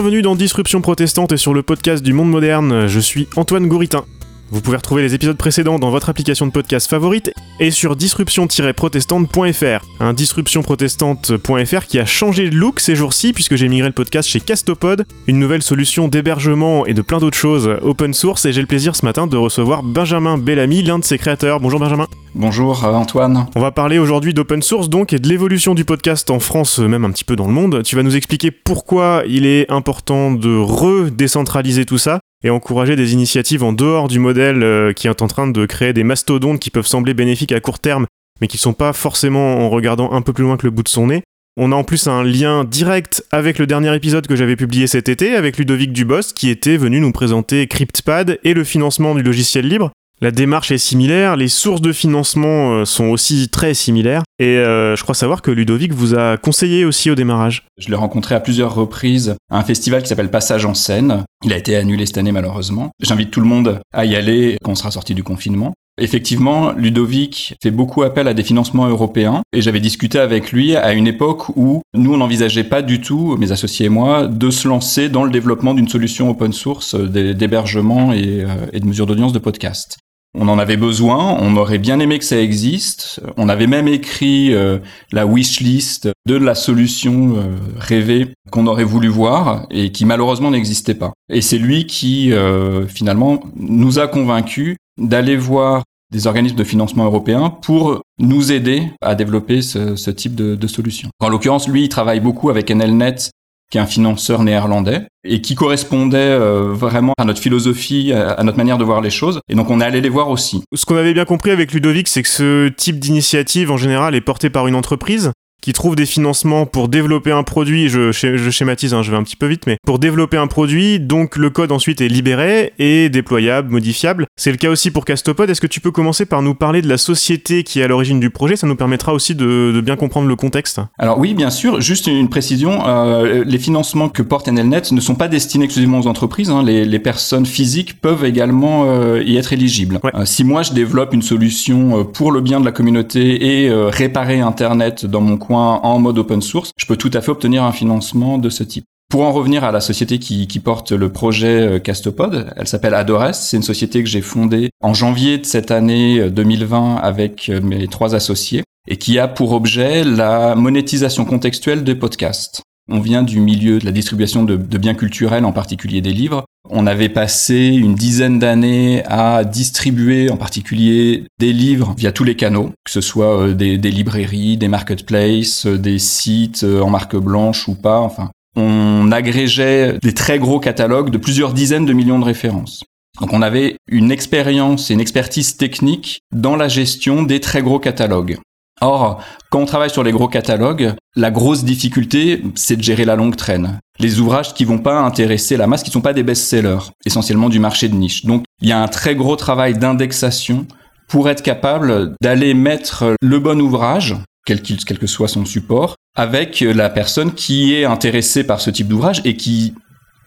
Bienvenue 0.00 0.22
dans 0.22 0.34
Disruption 0.34 0.80
protestante 0.80 1.32
et 1.32 1.36
sur 1.36 1.52
le 1.52 1.62
podcast 1.62 2.02
du 2.02 2.14
monde 2.14 2.30
moderne, 2.30 2.86
je 2.86 2.98
suis 2.98 3.28
Antoine 3.36 3.68
Gouritin. 3.68 4.06
Vous 4.52 4.60
pouvez 4.60 4.78
retrouver 4.78 5.02
les 5.02 5.14
épisodes 5.14 5.36
précédents 5.36 5.78
dans 5.78 5.90
votre 5.90 6.08
application 6.08 6.44
de 6.44 6.50
podcast 6.50 6.90
favorite 6.90 7.32
et 7.60 7.70
sur 7.70 7.94
disruption-protestante.fr. 7.94 9.86
Un 10.00 10.12
disruptionprotestante.fr 10.12 11.86
qui 11.86 12.00
a 12.00 12.04
changé 12.04 12.50
de 12.50 12.56
look 12.56 12.80
ces 12.80 12.96
jours-ci 12.96 13.32
puisque 13.32 13.54
j'ai 13.54 13.68
migré 13.68 13.86
le 13.86 13.94
podcast 13.94 14.28
chez 14.28 14.40
Castopod, 14.40 15.06
une 15.28 15.38
nouvelle 15.38 15.62
solution 15.62 16.08
d'hébergement 16.08 16.84
et 16.84 16.94
de 16.94 17.02
plein 17.02 17.18
d'autres 17.18 17.36
choses 17.36 17.70
open 17.82 18.12
source 18.12 18.44
et 18.44 18.52
j'ai 18.52 18.60
le 18.60 18.66
plaisir 18.66 18.96
ce 18.96 19.04
matin 19.04 19.28
de 19.28 19.36
recevoir 19.36 19.84
Benjamin 19.84 20.36
Bellamy, 20.36 20.82
l'un 20.82 20.98
de 20.98 21.04
ses 21.04 21.18
créateurs. 21.18 21.60
Bonjour 21.60 21.78
Benjamin. 21.78 22.08
Bonjour 22.34 22.84
euh, 22.84 22.92
Antoine. 22.92 23.46
On 23.54 23.60
va 23.60 23.70
parler 23.70 23.98
aujourd'hui 23.98 24.34
d'open 24.34 24.62
source 24.62 24.88
donc 24.88 25.12
et 25.12 25.20
de 25.20 25.28
l'évolution 25.28 25.76
du 25.76 25.84
podcast 25.84 26.28
en 26.28 26.40
France, 26.40 26.80
même 26.80 27.04
un 27.04 27.12
petit 27.12 27.24
peu 27.24 27.36
dans 27.36 27.46
le 27.46 27.52
monde. 27.52 27.84
Tu 27.84 27.94
vas 27.94 28.02
nous 28.02 28.16
expliquer 28.16 28.50
pourquoi 28.50 29.22
il 29.28 29.46
est 29.46 29.70
important 29.70 30.32
de 30.32 30.56
redécentraliser 30.56 31.84
tout 31.84 31.98
ça 31.98 32.20
et 32.44 32.50
encourager 32.50 32.96
des 32.96 33.12
initiatives 33.12 33.62
en 33.62 33.72
dehors 33.72 34.08
du 34.08 34.18
modèle 34.18 34.62
euh, 34.62 34.92
qui 34.92 35.06
est 35.06 35.22
en 35.22 35.26
train 35.26 35.46
de 35.46 35.66
créer 35.66 35.92
des 35.92 36.04
mastodontes 36.04 36.60
qui 36.60 36.70
peuvent 36.70 36.86
sembler 36.86 37.14
bénéfiques 37.14 37.52
à 37.52 37.60
court 37.60 37.78
terme, 37.78 38.06
mais 38.40 38.46
qui 38.46 38.58
sont 38.58 38.72
pas 38.72 38.92
forcément 38.92 39.58
en 39.58 39.68
regardant 39.68 40.12
un 40.12 40.22
peu 40.22 40.32
plus 40.32 40.44
loin 40.44 40.56
que 40.56 40.66
le 40.66 40.70
bout 40.70 40.82
de 40.82 40.88
son 40.88 41.08
nez. 41.08 41.22
On 41.56 41.72
a 41.72 41.74
en 41.76 41.84
plus 41.84 42.06
un 42.06 42.22
lien 42.22 42.64
direct 42.64 43.24
avec 43.32 43.58
le 43.58 43.66
dernier 43.66 43.94
épisode 43.94 44.26
que 44.26 44.36
j'avais 44.36 44.56
publié 44.56 44.86
cet 44.86 45.08
été 45.08 45.34
avec 45.34 45.58
Ludovic 45.58 45.92
Dubos 45.92 46.32
qui 46.34 46.48
était 46.48 46.76
venu 46.76 47.00
nous 47.00 47.12
présenter 47.12 47.66
CryptPad 47.66 48.38
et 48.44 48.54
le 48.54 48.64
financement 48.64 49.14
du 49.14 49.22
logiciel 49.22 49.68
libre. 49.68 49.90
La 50.22 50.30
démarche 50.30 50.70
est 50.70 50.76
similaire, 50.76 51.34
les 51.34 51.48
sources 51.48 51.80
de 51.80 51.92
financement 51.92 52.74
euh, 52.74 52.84
sont 52.84 53.06
aussi 53.06 53.48
très 53.48 53.72
similaires, 53.72 54.22
et 54.38 54.58
euh, 54.58 54.94
je 54.94 55.02
crois 55.02 55.14
savoir 55.14 55.40
que 55.40 55.50
Ludovic 55.50 55.94
vous 55.94 56.14
a 56.14 56.36
conseillé 56.36 56.84
aussi 56.84 57.10
au 57.10 57.14
démarrage. 57.14 57.66
Je 57.78 57.88
l'ai 57.88 57.94
rencontré 57.94 58.34
à 58.34 58.40
plusieurs 58.40 58.74
reprises 58.74 59.34
à 59.50 59.58
un 59.58 59.64
festival 59.64 60.02
qui 60.02 60.08
s'appelle 60.08 60.30
Passage 60.30 60.66
en 60.66 60.74
scène. 60.74 61.24
Il 61.42 61.54
a 61.54 61.56
été 61.56 61.74
annulé 61.74 62.04
cette 62.04 62.18
année 62.18 62.32
malheureusement. 62.32 62.90
J'invite 63.00 63.30
tout 63.30 63.40
le 63.40 63.46
monde 63.46 63.80
à 63.94 64.04
y 64.04 64.14
aller 64.14 64.58
quand 64.62 64.72
on 64.72 64.74
sera 64.74 64.90
sorti 64.90 65.14
du 65.14 65.22
confinement. 65.22 65.72
Effectivement, 65.98 66.72
Ludovic 66.72 67.54
fait 67.62 67.70
beaucoup 67.70 68.02
appel 68.02 68.28
à 68.28 68.34
des 68.34 68.42
financements 68.42 68.88
européens 68.88 69.40
et 69.54 69.62
j'avais 69.62 69.80
discuté 69.80 70.18
avec 70.18 70.52
lui 70.52 70.76
à 70.76 70.92
une 70.92 71.06
époque 71.06 71.48
où 71.56 71.80
nous, 71.94 72.12
on 72.12 72.18
n'envisageait 72.18 72.64
pas 72.64 72.82
du 72.82 73.00
tout, 73.00 73.38
mes 73.38 73.52
associés 73.52 73.86
et 73.86 73.90
moi, 73.90 74.26
de 74.26 74.50
se 74.50 74.68
lancer 74.68 75.08
dans 75.08 75.24
le 75.24 75.30
développement 75.30 75.72
d'une 75.72 75.88
solution 75.88 76.28
open 76.28 76.52
source 76.52 76.94
d'hébergement 76.94 78.12
et, 78.12 78.44
euh, 78.44 78.66
et 78.74 78.80
de 78.80 78.86
mesures 78.86 79.06
d'audience 79.06 79.32
de 79.32 79.38
podcast. 79.38 79.98
On 80.38 80.46
en 80.46 80.60
avait 80.60 80.76
besoin, 80.76 81.36
on 81.40 81.56
aurait 81.56 81.78
bien 81.78 81.98
aimé 81.98 82.18
que 82.20 82.24
ça 82.24 82.40
existe. 82.40 83.20
On 83.36 83.48
avait 83.48 83.66
même 83.66 83.88
écrit 83.88 84.54
euh, 84.54 84.78
la 85.10 85.26
wish 85.26 85.60
list 85.60 86.08
de 86.26 86.36
la 86.36 86.54
solution 86.54 87.36
euh, 87.36 87.56
rêvée 87.76 88.32
qu'on 88.52 88.68
aurait 88.68 88.84
voulu 88.84 89.08
voir 89.08 89.66
et 89.70 89.90
qui 89.90 90.04
malheureusement 90.04 90.52
n'existait 90.52 90.94
pas. 90.94 91.12
Et 91.32 91.40
c'est 91.40 91.58
lui 91.58 91.86
qui 91.86 92.32
euh, 92.32 92.86
finalement 92.86 93.40
nous 93.56 93.98
a 93.98 94.06
convaincus 94.06 94.76
d'aller 94.98 95.36
voir 95.36 95.82
des 96.12 96.28
organismes 96.28 96.56
de 96.56 96.64
financement 96.64 97.04
européens 97.04 97.50
pour 97.50 98.00
nous 98.20 98.52
aider 98.52 98.84
à 99.00 99.16
développer 99.16 99.62
ce, 99.62 100.10
type 100.10 100.36
de, 100.36 100.54
de 100.54 100.66
solution. 100.68 101.08
En 101.20 101.28
l'occurrence, 101.28 101.68
lui, 101.68 101.84
il 101.84 101.88
travaille 101.88 102.20
beaucoup 102.20 102.50
avec 102.50 102.70
NLNet 102.70 103.30
qui 103.70 103.78
est 103.78 103.80
un 103.80 103.86
financeur 103.86 104.42
néerlandais 104.42 105.06
et 105.24 105.40
qui 105.40 105.54
correspondait 105.54 106.18
euh, 106.18 106.72
vraiment 106.72 107.14
à 107.18 107.24
notre 107.24 107.40
philosophie, 107.40 108.12
à, 108.12 108.42
notre 108.42 108.58
manière 108.58 108.78
de 108.78 108.84
voir 108.84 109.00
les 109.00 109.10
choses. 109.10 109.40
Et 109.48 109.54
donc 109.54 109.70
on 109.70 109.80
est 109.80 109.84
allé 109.84 110.00
les 110.00 110.08
voir 110.08 110.28
aussi. 110.28 110.62
Ce 110.74 110.84
qu'on 110.84 110.96
avait 110.96 111.14
bien 111.14 111.24
compris 111.24 111.50
avec 111.50 111.72
Ludovic, 111.72 112.08
c'est 112.08 112.22
que 112.22 112.28
ce 112.28 112.68
type 112.68 112.98
d'initiative 112.98 113.70
en 113.70 113.76
général 113.76 114.14
est 114.14 114.20
porté 114.20 114.50
par 114.50 114.66
une 114.66 114.74
entreprise 114.74 115.32
qui 115.60 115.72
trouve 115.72 115.96
des 115.96 116.06
financements 116.06 116.66
pour 116.66 116.88
développer 116.88 117.32
un 117.32 117.42
produit, 117.42 117.88
je, 117.88 118.12
je 118.12 118.50
schématise, 118.50 118.94
hein, 118.94 119.02
je 119.02 119.10
vais 119.10 119.16
un 119.16 119.22
petit 119.22 119.36
peu 119.36 119.46
vite, 119.46 119.66
mais 119.66 119.76
pour 119.84 119.98
développer 119.98 120.36
un 120.36 120.46
produit, 120.46 121.00
donc 121.00 121.36
le 121.36 121.50
code 121.50 121.72
ensuite 121.72 122.00
est 122.00 122.08
libéré 122.08 122.72
et 122.78 123.08
déployable, 123.08 123.70
modifiable. 123.70 124.26
C'est 124.36 124.50
le 124.50 124.56
cas 124.56 124.70
aussi 124.70 124.90
pour 124.90 125.04
Castopod. 125.04 125.50
Est-ce 125.50 125.60
que 125.60 125.66
tu 125.66 125.80
peux 125.80 125.90
commencer 125.90 126.26
par 126.26 126.42
nous 126.42 126.54
parler 126.54 126.82
de 126.82 126.88
la 126.88 126.98
société 126.98 127.62
qui 127.62 127.80
est 127.80 127.82
à 127.82 127.88
l'origine 127.88 128.20
du 128.20 128.30
projet? 128.30 128.56
Ça 128.56 128.66
nous 128.66 128.76
permettra 128.76 129.12
aussi 129.12 129.34
de, 129.34 129.80
bien 129.84 129.96
comprendre 129.96 130.28
le 130.28 130.36
contexte. 130.36 130.80
Alors 130.98 131.18
oui, 131.18 131.34
bien 131.34 131.50
sûr. 131.50 131.80
Juste 131.80 132.06
une 132.06 132.28
précision, 132.28 132.86
euh, 132.86 133.44
les 133.46 133.58
financements 133.58 134.08
que 134.08 134.22
porte 134.22 134.48
NLNet 134.48 134.92
ne 134.92 135.00
sont 135.00 135.14
pas 135.14 135.28
destinés 135.28 135.64
exclusivement 135.64 135.98
aux 135.98 136.06
entreprises. 136.06 136.50
Hein. 136.50 136.62
Les, 136.62 137.00
personnes 137.00 137.46
physiques 137.46 137.98
peuvent 138.00 138.26
également 138.26 138.84
euh, 138.84 139.22
y 139.24 139.38
être 139.38 139.54
éligibles. 139.54 140.00
Euh, 140.14 140.26
si 140.26 140.44
moi 140.44 140.62
je 140.62 140.72
développe 140.72 141.14
une 141.14 141.22
solution 141.22 142.04
pour 142.04 142.30
le 142.30 142.42
bien 142.42 142.60
de 142.60 142.64
la 142.66 142.72
communauté 142.72 143.64
et 143.64 143.72
réparer 143.72 144.40
Internet 144.40 145.06
dans 145.06 145.22
mon 145.22 145.38
en 145.56 145.98
mode 145.98 146.18
open 146.18 146.42
source, 146.42 146.72
je 146.76 146.86
peux 146.86 146.96
tout 146.96 147.10
à 147.14 147.20
fait 147.20 147.30
obtenir 147.30 147.64
un 147.64 147.72
financement 147.72 148.38
de 148.38 148.50
ce 148.50 148.62
type. 148.62 148.84
Pour 149.10 149.22
en 149.22 149.32
revenir 149.32 149.64
à 149.64 149.72
la 149.72 149.80
société 149.80 150.20
qui, 150.20 150.46
porte 150.60 150.92
le 150.92 151.10
projet 151.10 151.62
euh, 151.62 151.78
Castopod, 151.80 152.52
elle 152.56 152.68
s'appelle 152.68 152.94
Adores. 152.94 153.34
C'est 153.34 153.56
une 153.56 153.64
société 153.64 154.04
que 154.04 154.08
j'ai 154.08 154.20
fondée 154.20 154.70
en 154.80 154.94
janvier 154.94 155.38
de 155.38 155.44
cette 155.44 155.72
année 155.72 156.30
2020 156.30 156.78
euh, 156.78 156.98
avec 157.02 157.48
euh, 157.48 157.60
mes 157.60 157.88
trois 157.88 158.14
associés 158.14 158.62
et 158.86 158.98
qui 158.98 159.18
a 159.18 159.26
pour 159.26 159.50
objet 159.50 160.04
la 160.04 160.54
monétisation 160.54 161.24
contextuelle 161.24 161.82
des 161.82 161.96
podcasts. 161.96 162.62
On 162.92 162.98
vient 162.98 163.22
du 163.22 163.38
milieu 163.38 163.78
de 163.78 163.84
la 163.84 163.92
distribution 163.92 164.42
de, 164.42 164.56
biens 164.56 164.94
culturels, 164.94 165.44
en 165.44 165.52
particulier 165.52 166.00
des 166.00 166.12
livres. 166.12 166.44
On 166.68 166.88
avait 166.88 167.08
passé 167.08 167.66
une 167.66 167.94
dizaine 167.94 168.40
d'années 168.40 169.04
à 169.06 169.44
distribuer 169.44 170.28
en 170.28 170.36
particulier 170.36 171.24
des 171.38 171.52
livres 171.52 171.94
via 171.96 172.10
tous 172.10 172.24
les 172.24 172.34
canaux, 172.34 172.70
que 172.84 172.90
ce 172.90 173.00
soit 173.00 173.48
euh, 173.48 173.54
des, 173.54 173.76
librairies, 173.78 174.56
des 174.56 174.66
marketplaces, 174.66 175.66
euh, 175.66 175.78
des 175.78 176.00
sites 176.00 176.64
euh, 176.64 176.80
en 176.80 176.90
marque 176.90 177.16
blanche 177.16 177.68
ou 177.68 177.76
pas. 177.76 178.00
Enfin, 178.00 178.30
on 178.56 179.12
agrégeait 179.12 179.98
des 180.02 180.12
très 180.12 180.40
gros 180.40 180.58
catalogues 180.58 181.10
de 181.10 181.18
plusieurs 181.18 181.52
dizaines 181.52 181.86
de 181.86 181.92
millions 181.92 182.18
de 182.18 182.24
références. 182.24 182.82
Donc 183.20 183.32
on 183.32 183.42
avait 183.42 183.76
une 183.88 184.10
expérience 184.10 184.90
et 184.90 184.94
une 184.94 185.00
expertise 185.00 185.56
technique 185.56 186.20
dans 186.32 186.56
la 186.56 186.66
gestion 186.66 187.22
des 187.22 187.38
très 187.38 187.62
gros 187.62 187.78
catalogues. 187.78 188.38
Or, 188.80 189.22
quand 189.50 189.60
on 189.60 189.66
travaille 189.66 189.90
sur 189.90 190.02
les 190.02 190.12
gros 190.12 190.28
catalogues, 190.28 190.94
la 191.14 191.30
grosse 191.30 191.64
difficulté, 191.64 192.42
c'est 192.54 192.76
de 192.76 192.82
gérer 192.82 193.04
la 193.04 193.16
longue 193.16 193.36
traîne. 193.36 193.78
Les 193.98 194.20
ouvrages 194.20 194.54
qui 194.54 194.64
vont 194.64 194.78
pas 194.78 194.98
intéresser 195.00 195.56
la 195.56 195.66
masse, 195.66 195.82
qui 195.82 195.90
sont 195.90 196.00
pas 196.00 196.14
des 196.14 196.22
best-sellers, 196.22 196.90
essentiellement 197.04 197.50
du 197.50 197.58
marché 197.58 197.88
de 197.88 197.94
niche. 197.94 198.24
Donc, 198.24 198.44
il 198.62 198.68
y 198.68 198.72
a 198.72 198.82
un 198.82 198.88
très 198.88 199.14
gros 199.14 199.36
travail 199.36 199.74
d'indexation 199.74 200.66
pour 201.08 201.28
être 201.28 201.42
capable 201.42 202.14
d'aller 202.22 202.54
mettre 202.54 203.14
le 203.20 203.38
bon 203.38 203.60
ouvrage, 203.60 204.16
quel, 204.46 204.62
que 204.62 205.06
soit 205.06 205.28
son 205.28 205.44
support, 205.44 205.96
avec 206.16 206.60
la 206.60 206.88
personne 206.88 207.34
qui 207.34 207.74
est 207.74 207.84
intéressée 207.84 208.44
par 208.44 208.60
ce 208.60 208.70
type 208.70 208.88
d'ouvrage 208.88 209.20
et 209.24 209.36
qui 209.36 209.74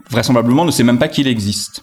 vraisemblablement 0.10 0.66
ne 0.66 0.72
sait 0.72 0.84
même 0.84 1.00
pas 1.00 1.08
qu'il 1.08 1.28
existe. 1.28 1.82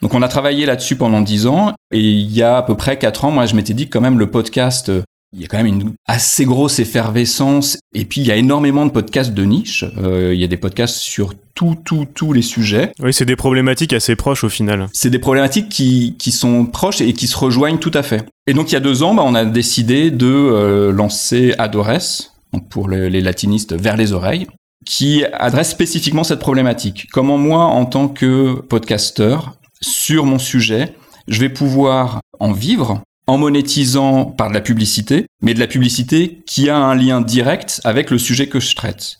Donc 0.00 0.14
on 0.14 0.22
a 0.22 0.28
travaillé 0.28 0.64
là-dessus 0.64 0.96
pendant 0.96 1.20
dix 1.20 1.46
ans 1.46 1.74
et 1.92 2.00
il 2.00 2.32
y 2.32 2.42
a 2.42 2.58
à 2.58 2.62
peu 2.62 2.76
près 2.76 2.98
quatre 2.98 3.24
ans, 3.24 3.32
moi 3.32 3.46
je 3.46 3.56
m'étais 3.56 3.74
dit 3.74 3.86
que 3.86 3.90
quand 3.90 4.00
même 4.00 4.18
le 4.18 4.30
podcast 4.30 4.92
il 5.34 5.42
y 5.42 5.44
a 5.44 5.46
quand 5.46 5.58
même 5.58 5.66
une 5.66 5.94
assez 6.06 6.44
grosse 6.44 6.78
effervescence 6.78 7.78
et 7.94 8.04
puis 8.04 8.22
il 8.22 8.26
y 8.26 8.30
a 8.30 8.36
énormément 8.36 8.86
de 8.86 8.90
podcasts 8.90 9.34
de 9.34 9.44
niche. 9.44 9.84
Euh, 9.98 10.32
il 10.34 10.40
y 10.40 10.44
a 10.44 10.46
des 10.46 10.56
podcasts 10.56 10.96
sur 10.96 11.34
tout, 11.54 11.76
tout, 11.84 12.06
tous 12.14 12.32
les 12.32 12.42
sujets. 12.42 12.92
Oui, 13.00 13.12
c'est 13.12 13.26
des 13.26 13.36
problématiques 13.36 13.92
assez 13.92 14.16
proches 14.16 14.44
au 14.44 14.48
final. 14.48 14.88
C'est 14.92 15.10
des 15.10 15.18
problématiques 15.18 15.68
qui, 15.68 16.16
qui 16.18 16.32
sont 16.32 16.64
proches 16.64 17.00
et 17.00 17.12
qui 17.12 17.26
se 17.26 17.36
rejoignent 17.36 17.78
tout 17.78 17.90
à 17.94 18.02
fait. 18.02 18.24
Et 18.46 18.54
donc 18.54 18.70
il 18.70 18.74
y 18.74 18.76
a 18.76 18.80
deux 18.80 19.02
ans, 19.02 19.14
bah, 19.14 19.22
on 19.26 19.34
a 19.34 19.44
décidé 19.44 20.10
de 20.10 20.26
euh, 20.26 20.92
lancer 20.92 21.54
Adores, 21.58 22.32
donc 22.52 22.68
pour 22.68 22.88
les, 22.88 23.10
les 23.10 23.20
latinistes 23.20 23.74
vers 23.74 23.96
les 23.96 24.12
oreilles, 24.12 24.46
qui 24.86 25.24
adresse 25.34 25.70
spécifiquement 25.70 26.24
cette 26.24 26.40
problématique. 26.40 27.08
Comment 27.12 27.36
moi, 27.36 27.64
en 27.64 27.84
tant 27.84 28.08
que 28.08 28.54
podcasteur, 28.54 29.58
sur 29.82 30.24
mon 30.24 30.38
sujet, 30.38 30.94
je 31.26 31.40
vais 31.40 31.50
pouvoir 31.50 32.20
en 32.40 32.52
vivre 32.52 33.02
en 33.28 33.36
monétisant 33.36 34.24
par 34.24 34.48
de 34.48 34.54
la 34.54 34.62
publicité, 34.62 35.26
mais 35.42 35.52
de 35.52 35.60
la 35.60 35.66
publicité 35.66 36.42
qui 36.46 36.70
a 36.70 36.78
un 36.78 36.94
lien 36.94 37.20
direct 37.20 37.80
avec 37.84 38.10
le 38.10 38.18
sujet 38.18 38.48
que 38.48 38.58
je 38.58 38.74
traite. 38.74 39.18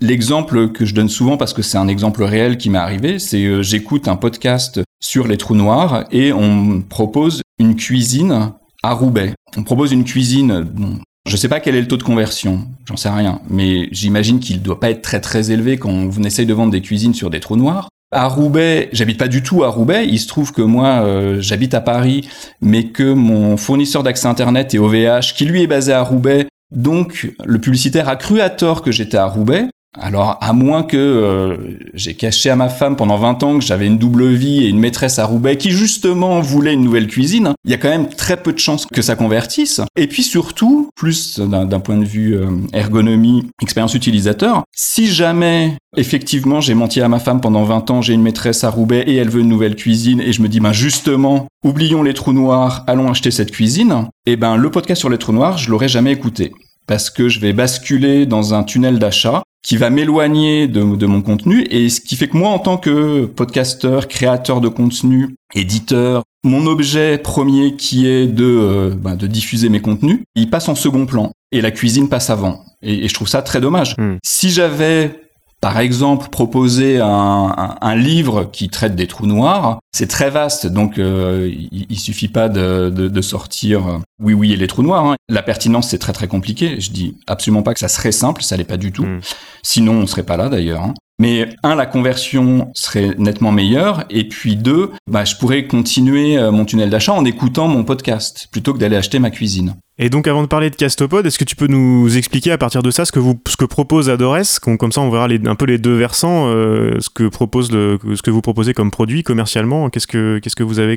L'exemple 0.00 0.70
que 0.70 0.86
je 0.86 0.94
donne 0.94 1.08
souvent 1.08 1.36
parce 1.36 1.52
que 1.52 1.60
c'est 1.60 1.76
un 1.76 1.88
exemple 1.88 2.22
réel 2.22 2.56
qui 2.56 2.70
m'est 2.70 2.78
arrivé, 2.78 3.18
c'est 3.18 3.44
euh, 3.44 3.62
j'écoute 3.62 4.08
un 4.08 4.16
podcast 4.16 4.80
sur 5.00 5.26
les 5.26 5.36
trous 5.36 5.56
noirs 5.56 6.06
et 6.12 6.32
on 6.32 6.80
propose 6.80 7.42
une 7.58 7.74
cuisine 7.74 8.52
à 8.82 8.92
Roubaix. 8.94 9.34
On 9.56 9.64
propose 9.64 9.90
une 9.92 10.04
cuisine, 10.04 10.60
bon, 10.62 11.00
je 11.26 11.36
sais 11.36 11.48
pas 11.48 11.58
quel 11.60 11.74
est 11.74 11.82
le 11.82 11.88
taux 11.88 11.98
de 11.98 12.04
conversion, 12.04 12.68
j'en 12.86 12.96
sais 12.96 13.10
rien, 13.10 13.42
mais 13.50 13.88
j'imagine 13.90 14.38
qu'il 14.38 14.62
doit 14.62 14.80
pas 14.80 14.90
être 14.90 15.02
très 15.02 15.20
très 15.20 15.50
élevé 15.50 15.76
quand 15.76 15.90
on 15.90 16.22
essaye 16.22 16.46
de 16.46 16.54
vendre 16.54 16.72
des 16.72 16.82
cuisines 16.82 17.14
sur 17.14 17.30
des 17.30 17.40
trous 17.40 17.56
noirs. 17.56 17.88
À 18.12 18.26
Roubaix, 18.26 18.88
j'habite 18.92 19.18
pas 19.18 19.28
du 19.28 19.40
tout 19.40 19.62
à 19.62 19.68
Roubaix. 19.68 20.04
Il 20.04 20.18
se 20.18 20.26
trouve 20.26 20.52
que 20.52 20.62
moi, 20.62 21.02
euh, 21.04 21.40
j'habite 21.40 21.74
à 21.74 21.80
Paris, 21.80 22.28
mais 22.60 22.88
que 22.88 23.12
mon 23.12 23.56
fournisseur 23.56 24.02
d'accès 24.02 24.26
Internet 24.26 24.74
est 24.74 24.78
OVH, 24.78 25.34
qui 25.36 25.44
lui 25.44 25.62
est 25.62 25.68
basé 25.68 25.92
à 25.92 26.02
Roubaix. 26.02 26.48
Donc, 26.72 27.32
le 27.44 27.60
publicitaire 27.60 28.08
a 28.08 28.16
cru 28.16 28.40
à 28.40 28.50
tort 28.50 28.82
que 28.82 28.90
j'étais 28.90 29.16
à 29.16 29.26
Roubaix. 29.26 29.66
Alors, 29.98 30.38
à 30.40 30.52
moins 30.52 30.84
que 30.84 30.96
euh, 30.96 31.56
j'ai 31.94 32.14
caché 32.14 32.48
à 32.48 32.54
ma 32.54 32.68
femme 32.68 32.94
pendant 32.94 33.16
20 33.16 33.42
ans 33.42 33.58
que 33.58 33.64
j'avais 33.64 33.88
une 33.88 33.98
double 33.98 34.28
vie 34.28 34.64
et 34.64 34.68
une 34.68 34.78
maîtresse 34.78 35.18
à 35.18 35.24
Roubaix 35.24 35.56
qui 35.56 35.72
justement 35.72 36.40
voulait 36.40 36.74
une 36.74 36.82
nouvelle 36.82 37.08
cuisine, 37.08 37.54
il 37.64 37.72
y 37.72 37.74
a 37.74 37.76
quand 37.76 37.88
même 37.88 38.08
très 38.08 38.36
peu 38.40 38.52
de 38.52 38.58
chances 38.60 38.86
que 38.86 39.02
ça 39.02 39.16
convertisse. 39.16 39.80
Et 39.96 40.06
puis 40.06 40.22
surtout, 40.22 40.90
plus 40.94 41.40
d'un 41.40 41.80
point 41.80 41.96
de 41.96 42.04
vue 42.04 42.36
euh, 42.36 42.46
ergonomie, 42.72 43.50
expérience 43.60 43.94
utilisateur, 43.94 44.62
si 44.72 45.08
jamais 45.08 45.76
effectivement 45.96 46.60
j'ai 46.60 46.74
menti 46.74 47.00
à 47.00 47.08
ma 47.08 47.18
femme 47.18 47.40
pendant 47.40 47.64
20 47.64 47.90
ans, 47.90 48.00
j'ai 48.00 48.14
une 48.14 48.22
maîtresse 48.22 48.62
à 48.62 48.70
Roubaix 48.70 49.02
et 49.08 49.16
elle 49.16 49.28
veut 49.28 49.40
une 49.40 49.48
nouvelle 49.48 49.74
cuisine 49.74 50.20
et 50.20 50.32
je 50.32 50.40
me 50.40 50.46
dis 50.46 50.60
ben 50.60 50.72
justement, 50.72 51.48
oublions 51.64 52.04
les 52.04 52.14
trous 52.14 52.32
noirs, 52.32 52.84
allons 52.86 53.10
acheter 53.10 53.32
cette 53.32 53.50
cuisine, 53.50 54.06
et 54.24 54.32
eh 54.32 54.36
ben 54.36 54.54
le 54.54 54.70
podcast 54.70 55.00
sur 55.00 55.10
les 55.10 55.18
trous 55.18 55.32
noirs, 55.32 55.58
je 55.58 55.68
l'aurais 55.68 55.88
jamais 55.88 56.12
écouté 56.12 56.52
parce 56.90 57.08
que 57.08 57.28
je 57.28 57.38
vais 57.38 57.52
basculer 57.52 58.26
dans 58.26 58.52
un 58.52 58.64
tunnel 58.64 58.98
d'achat 58.98 59.44
qui 59.62 59.76
va 59.76 59.90
m'éloigner 59.90 60.66
de, 60.66 60.82
mon 60.82 61.22
contenu 61.22 61.64
et 61.70 61.88
ce 61.88 62.00
qui 62.00 62.16
fait 62.16 62.26
que 62.26 62.36
moi 62.36 62.50
en 62.50 62.58
tant 62.58 62.78
que 62.78 63.26
podcasteur, 63.26 64.08
créateur 64.08 64.60
de 64.60 64.66
contenu, 64.66 65.36
éditeur, 65.54 66.24
mon 66.42 66.66
objet 66.66 67.16
premier 67.18 67.76
qui 67.76 68.08
est 68.08 68.26
de, 68.26 68.44
euh, 68.44 68.94
bah, 68.96 69.14
de 69.14 69.28
diffuser 69.28 69.68
mes 69.68 69.80
contenus, 69.80 70.18
il 70.34 70.50
passe 70.50 70.68
en 70.68 70.74
second 70.74 71.06
plan 71.06 71.30
et 71.52 71.60
la 71.60 71.70
cuisine 71.70 72.08
passe 72.08 72.28
avant. 72.28 72.64
Et, 72.82 73.06
je 73.06 73.14
trouve 73.14 73.28
ça 73.28 73.42
très 73.42 73.60
dommage. 73.60 73.94
Hmm. 73.96 74.16
Si 74.24 74.50
j'avais 74.50 75.29
par 75.60 75.78
exemple, 75.78 76.28
proposer 76.30 77.00
un, 77.00 77.76
un, 77.80 77.96
livre 77.96 78.44
qui 78.50 78.70
traite 78.70 78.94
des 78.94 79.06
trous 79.06 79.26
noirs, 79.26 79.78
c'est 79.92 80.06
très 80.06 80.30
vaste, 80.30 80.66
donc 80.66 80.98
euh, 80.98 81.50
il, 81.52 81.86
il, 81.90 81.98
suffit 81.98 82.28
pas 82.28 82.48
de, 82.48 82.90
de, 82.90 83.08
de, 83.08 83.20
sortir 83.20 83.86
euh, 83.86 83.98
oui 84.22 84.32
oui 84.32 84.52
et 84.52 84.56
les 84.56 84.66
trous 84.66 84.82
noirs. 84.82 85.04
Hein. 85.04 85.16
La 85.28 85.42
pertinence 85.42 85.90
c'est 85.90 85.98
très 85.98 86.14
très 86.14 86.28
compliqué. 86.28 86.80
Je 86.80 86.90
dis 86.90 87.16
absolument 87.26 87.62
pas 87.62 87.74
que 87.74 87.80
ça 87.80 87.88
serait 87.88 88.12
simple, 88.12 88.42
ça 88.42 88.56
l'est 88.56 88.64
pas 88.64 88.78
du 88.78 88.90
tout. 88.90 89.04
Hmm. 89.04 89.20
Sinon 89.62 89.92
on 89.92 90.06
serait 90.06 90.22
pas 90.22 90.38
là 90.38 90.48
d'ailleurs. 90.48 90.82
Hein. 90.82 90.94
Mais 91.20 91.50
un, 91.62 91.74
la 91.74 91.84
conversion 91.84 92.70
serait 92.74 93.14
nettement 93.18 93.52
meilleure, 93.52 94.04
et 94.08 94.26
puis 94.26 94.56
deux, 94.56 94.90
bah, 95.06 95.26
je 95.26 95.36
pourrais 95.36 95.66
continuer 95.66 96.38
euh, 96.38 96.50
mon 96.50 96.64
tunnel 96.64 96.88
d'achat 96.88 97.12
en 97.12 97.26
écoutant 97.26 97.68
mon 97.68 97.84
podcast 97.84 98.48
plutôt 98.50 98.72
que 98.72 98.78
d'aller 98.78 98.96
acheter 98.96 99.18
ma 99.18 99.30
cuisine. 99.30 99.74
Et 100.02 100.08
donc, 100.08 100.26
avant 100.26 100.40
de 100.40 100.46
parler 100.46 100.70
de 100.70 100.76
Castopod, 100.76 101.26
est-ce 101.26 101.38
que 101.38 101.44
tu 101.44 101.56
peux 101.56 101.66
nous 101.66 102.16
expliquer 102.16 102.52
à 102.52 102.58
partir 102.58 102.82
de 102.82 102.90
ça 102.90 103.04
ce 103.04 103.12
que, 103.12 103.18
vous, 103.18 103.38
ce 103.46 103.58
que 103.58 103.66
propose 103.66 104.08
Adores? 104.08 104.58
Comme 104.62 104.92
ça, 104.92 105.02
on 105.02 105.10
verra 105.10 105.28
un 105.28 105.54
peu 105.54 105.66
les 105.66 105.76
deux 105.76 105.94
versants, 105.94 106.46
euh, 106.46 106.98
ce, 107.00 107.10
que 107.10 107.28
propose 107.28 107.70
le, 107.70 107.98
ce 108.14 108.22
que 108.22 108.30
vous 108.30 108.40
proposez 108.40 108.72
comme 108.72 108.90
produit 108.90 109.22
commercialement. 109.22 109.90
Qu'est-ce 109.90 110.06
que, 110.06 110.38
qu'est-ce 110.38 110.56
que 110.56 110.62
vous 110.62 110.78
avez 110.78 110.96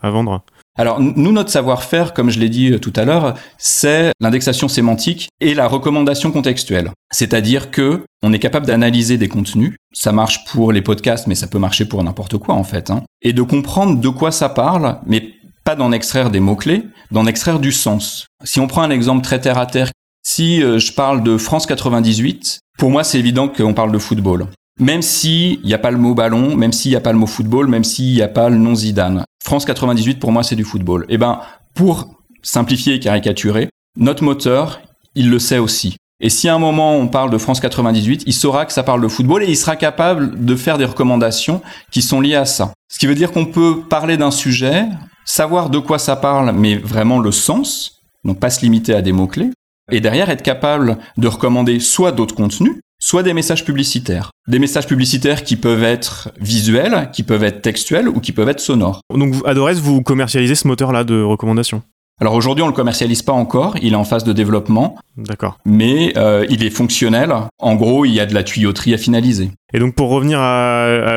à 0.00 0.10
vendre? 0.10 0.44
Alors 0.76 1.00
nous, 1.00 1.32
notre 1.32 1.50
savoir-faire, 1.50 2.14
comme 2.14 2.30
je 2.30 2.38
l'ai 2.38 2.48
dit 2.48 2.72
euh, 2.72 2.78
tout 2.78 2.92
à 2.94 3.04
l'heure, 3.04 3.34
c'est 3.58 4.12
l'indexation 4.20 4.68
sémantique 4.68 5.28
et 5.40 5.54
la 5.54 5.66
recommandation 5.66 6.30
contextuelle. 6.30 6.90
C'est-à-dire 7.12 7.72
que 7.72 8.04
on 8.22 8.32
est 8.32 8.38
capable 8.40 8.66
d'analyser 8.66 9.16
des 9.16 9.28
contenus. 9.28 9.76
Ça 9.92 10.12
marche 10.12 10.44
pour 10.46 10.72
les 10.72 10.82
podcasts, 10.82 11.26
mais 11.26 11.36
ça 11.36 11.48
peut 11.48 11.58
marcher 11.58 11.84
pour 11.84 12.02
n'importe 12.02 12.38
quoi 12.38 12.54
en 12.54 12.64
fait. 12.64 12.90
Hein, 12.90 13.02
et 13.22 13.32
de 13.32 13.42
comprendre 13.42 14.00
de 14.00 14.08
quoi 14.08 14.32
ça 14.32 14.48
parle, 14.48 14.98
mais 15.06 15.34
pas 15.64 15.76
d'en 15.76 15.92
extraire 15.92 16.30
des 16.30 16.40
mots-clés, 16.40 16.84
d'en 17.10 17.26
extraire 17.26 17.58
du 17.58 17.72
sens. 17.72 18.26
Si 18.44 18.60
on 18.60 18.66
prend 18.66 18.82
un 18.82 18.90
exemple 18.90 19.24
très 19.24 19.40
terre 19.40 19.58
à 19.58 19.66
terre, 19.66 19.90
si 20.22 20.62
euh, 20.62 20.78
je 20.78 20.92
parle 20.92 21.22
de 21.22 21.36
France 21.38 21.66
98, 21.66 22.60
pour 22.78 22.90
moi 22.90 23.04
c'est 23.04 23.18
évident 23.18 23.48
qu'on 23.48 23.74
parle 23.74 23.92
de 23.92 23.98
football. 23.98 24.46
Même 24.80 25.02
s'il 25.02 25.60
n'y 25.62 25.74
a 25.74 25.78
pas 25.78 25.90
le 25.90 25.98
mot 25.98 26.14
ballon, 26.14 26.56
même 26.56 26.72
s'il 26.72 26.90
n'y 26.90 26.96
a 26.96 27.00
pas 27.00 27.12
le 27.12 27.18
mot 27.18 27.26
football, 27.26 27.68
même 27.68 27.84
s'il 27.84 28.12
n'y 28.12 28.22
a 28.22 28.28
pas 28.28 28.48
le 28.48 28.56
nom 28.56 28.74
Zidane. 28.74 29.24
France 29.42 29.64
98, 29.64 30.18
pour 30.18 30.32
moi, 30.32 30.42
c'est 30.42 30.56
du 30.56 30.64
football. 30.64 31.06
Eh 31.08 31.18
ben, 31.18 31.40
pour 31.74 32.08
simplifier 32.42 32.94
et 32.94 33.00
caricaturer, 33.00 33.68
notre 33.96 34.24
moteur, 34.24 34.80
il 35.14 35.30
le 35.30 35.38
sait 35.38 35.58
aussi. 35.58 35.96
Et 36.20 36.30
si 36.30 36.48
à 36.48 36.54
un 36.54 36.58
moment 36.58 36.96
on 36.96 37.08
parle 37.08 37.30
de 37.30 37.38
France 37.38 37.60
98, 37.60 38.22
il 38.26 38.32
saura 38.32 38.66
que 38.66 38.72
ça 38.72 38.82
parle 38.82 39.02
de 39.02 39.08
football 39.08 39.42
et 39.42 39.50
il 39.50 39.56
sera 39.56 39.76
capable 39.76 40.44
de 40.44 40.56
faire 40.56 40.78
des 40.78 40.84
recommandations 40.84 41.60
qui 41.90 42.02
sont 42.02 42.20
liées 42.20 42.36
à 42.36 42.44
ça. 42.44 42.72
Ce 42.88 42.98
qui 42.98 43.06
veut 43.06 43.14
dire 43.14 43.32
qu'on 43.32 43.46
peut 43.46 43.82
parler 43.88 44.16
d'un 44.16 44.30
sujet, 44.30 44.86
savoir 45.24 45.70
de 45.70 45.78
quoi 45.78 45.98
ça 45.98 46.16
parle, 46.16 46.52
mais 46.52 46.76
vraiment 46.76 47.18
le 47.18 47.32
sens, 47.32 48.02
donc 48.24 48.40
pas 48.40 48.50
se 48.50 48.60
limiter 48.62 48.94
à 48.94 49.02
des 49.02 49.12
mots-clés, 49.12 49.50
et 49.90 50.00
derrière 50.00 50.30
être 50.30 50.42
capable 50.42 50.98
de 51.16 51.28
recommander 51.28 51.80
soit 51.80 52.12
d'autres 52.12 52.34
contenus, 52.34 52.80
soit 52.98 53.22
des 53.22 53.34
messages 53.34 53.64
publicitaires. 53.64 54.30
Des 54.48 54.58
messages 54.58 54.86
publicitaires 54.86 55.44
qui 55.44 55.56
peuvent 55.56 55.84
être 55.84 56.30
visuels, 56.40 57.10
qui 57.12 57.22
peuvent 57.22 57.44
être 57.44 57.60
textuels 57.60 58.08
ou 58.08 58.20
qui 58.20 58.32
peuvent 58.32 58.48
être 58.48 58.60
sonores. 58.60 59.00
Donc 59.12 59.34
Adores, 59.44 59.74
vous 59.74 60.02
commercialisez 60.02 60.54
ce 60.54 60.66
moteur-là 60.68 61.04
de 61.04 61.22
recommandation 61.22 61.82
alors 62.20 62.34
aujourd'hui, 62.34 62.62
on 62.62 62.68
le 62.68 62.72
commercialise 62.72 63.22
pas 63.22 63.32
encore, 63.32 63.74
il 63.82 63.92
est 63.92 63.96
en 63.96 64.04
phase 64.04 64.22
de 64.22 64.32
développement. 64.32 64.96
D'accord. 65.16 65.58
Mais 65.64 66.12
euh, 66.16 66.46
il 66.48 66.64
est 66.64 66.70
fonctionnel. 66.70 67.34
En 67.58 67.74
gros, 67.74 68.04
il 68.04 68.12
y 68.12 68.20
a 68.20 68.26
de 68.26 68.34
la 68.34 68.44
tuyauterie 68.44 68.94
à 68.94 68.98
finaliser. 68.98 69.50
Et 69.72 69.80
donc 69.80 69.96
pour 69.96 70.08
revenir 70.10 70.38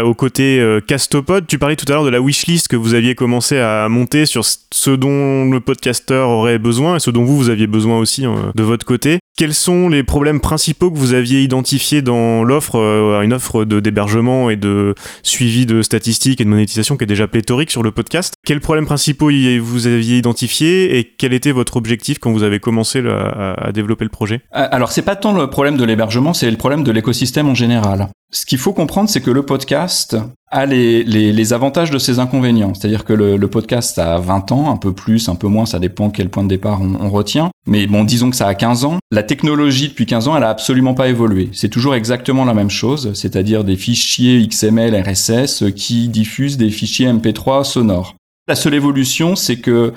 au 0.03 0.15
côté 0.15 0.59
euh, 0.59 0.81
Castopod, 0.81 1.45
tu 1.45 1.59
parlais 1.59 1.75
tout 1.75 1.85
à 1.89 1.94
l'heure 1.94 2.03
de 2.03 2.09
la 2.09 2.19
wishlist 2.19 2.67
que 2.67 2.75
vous 2.75 2.95
aviez 2.95 3.13
commencé 3.13 3.59
à 3.59 3.88
monter 3.88 4.25
sur 4.25 4.44
ce 4.44 4.89
dont 4.89 5.45
le 5.51 5.59
podcasteur 5.59 6.29
aurait 6.29 6.57
besoin 6.57 6.95
et 6.95 7.00
ce 7.00 7.11
dont 7.11 7.23
vous, 7.23 7.38
vous 7.38 7.50
aviez 7.50 7.67
besoin 7.67 8.00
aussi 8.00 8.25
euh, 8.25 8.51
de 8.55 8.63
votre 8.63 8.85
côté. 8.85 9.19
Quels 9.38 9.54
sont 9.54 9.88
les 9.88 10.01
problèmes 10.01 10.42
principaux 10.42 10.89
que 10.89 10.98
vous 10.98 11.13
aviez 11.13 11.44
identifiés 11.44 12.01
dans 12.01 12.44
l'offre, 12.44 12.80
euh, 12.80 13.22
une 13.22 13.34
offre 13.34 13.66
d'hébergement 13.66 14.50
et 14.50 14.56
de 14.56 14.95
suivi 15.22 15.68
de 15.68 15.84
statistiques 15.84 16.42
et 16.42 16.44
de 16.44 16.50
monétisation 16.50 16.98
qui 16.98 17.04
est 17.04 17.07
déjà 17.07 17.28
pléthorique 17.28 17.69
sur 17.69 17.84
le 17.84 17.92
podcast? 17.92 18.34
Quels 18.44 18.62
problèmes 18.62 18.88
principaux 18.88 19.30
vous 19.62 19.86
aviez 19.86 20.18
identifiés 20.18 20.98
et 20.98 21.04
quel 21.04 21.34
était 21.34 21.51
votre 21.51 21.78
objectif 21.78 22.18
quand 22.18 22.31
vous 22.31 22.42
avez 22.42 22.60
commencé 22.60 23.04
à, 23.07 23.72
développer 23.72 24.06
le 24.06 24.10
projet? 24.10 24.42
Alors 24.51 24.92
c'est 24.92 25.04
pas 25.04 25.16
tant 25.16 25.34
le 25.34 25.48
problème 25.51 25.78
de 25.78 25.84
l'hébergement, 25.84 26.34
c'est 26.34 26.50
le 26.50 26.57
problème 26.57 26.84
de 26.84 26.92
l'écosystème 26.92 27.48
en 27.48 27.54
général. 27.54 28.10
Ce 28.31 28.45
qu'il 28.45 28.57
faut 28.57 28.74
comprendre, 28.74 29.07
c'est 29.07 29.22
que 29.22 29.31
le 29.31 29.44
podcast 29.44 30.18
a 30.50 30.66
les, 30.66 31.04
les, 31.04 31.54
avantages 31.54 31.92
de 31.92 31.98
ses 31.98 32.19
inconvénients. 32.19 32.74
C'est-à-dire 32.74 33.06
que 33.06 33.13
le, 33.13 33.38
le, 33.38 33.48
podcast 33.48 33.98
a 34.00 34.18
20 34.19 34.51
ans, 34.51 34.72
un 34.72 34.78
peu 34.78 34.94
plus, 34.94 35.30
un 35.30 35.36
peu 35.36 35.48
moins, 35.48 35.66
ça 35.66 35.80
dépend 35.80 36.10
quel 36.10 36.30
point 36.30 36.44
de 36.44 36.50
départ 36.50 36.81
on, 36.81 37.10
retient. 37.10 37.51
Mais 37.67 37.85
bon, 37.85 38.05
disons 38.05 38.29
que 38.29 38.35
ça 38.35 38.47
a 38.47 38.55
15 38.55 38.85
ans. 38.85 38.97
La 39.11 39.23
technologie, 39.23 39.89
depuis 39.89 40.05
15 40.05 40.29
ans, 40.29 40.37
elle 40.37 40.43
a 40.43 40.49
absolument 40.49 40.93
pas 40.93 41.09
évolué. 41.09 41.49
C'est 41.51 41.69
toujours 41.69 41.95
exactement 41.95 42.45
la 42.45 42.53
même 42.53 42.69
chose, 42.69 43.11
c'est-à-dire 43.13 43.65
des 43.65 43.75
fichiers 43.75 44.47
XML, 44.47 44.95
RSS 44.95 45.65
qui 45.75 46.07
diffusent 46.07 46.57
des 46.57 46.69
fichiers 46.69 47.07
MP3 47.07 47.65
sonores. 47.65 48.15
La 48.47 48.55
seule 48.55 48.73
évolution, 48.73 49.35
c'est 49.35 49.57
que 49.57 49.93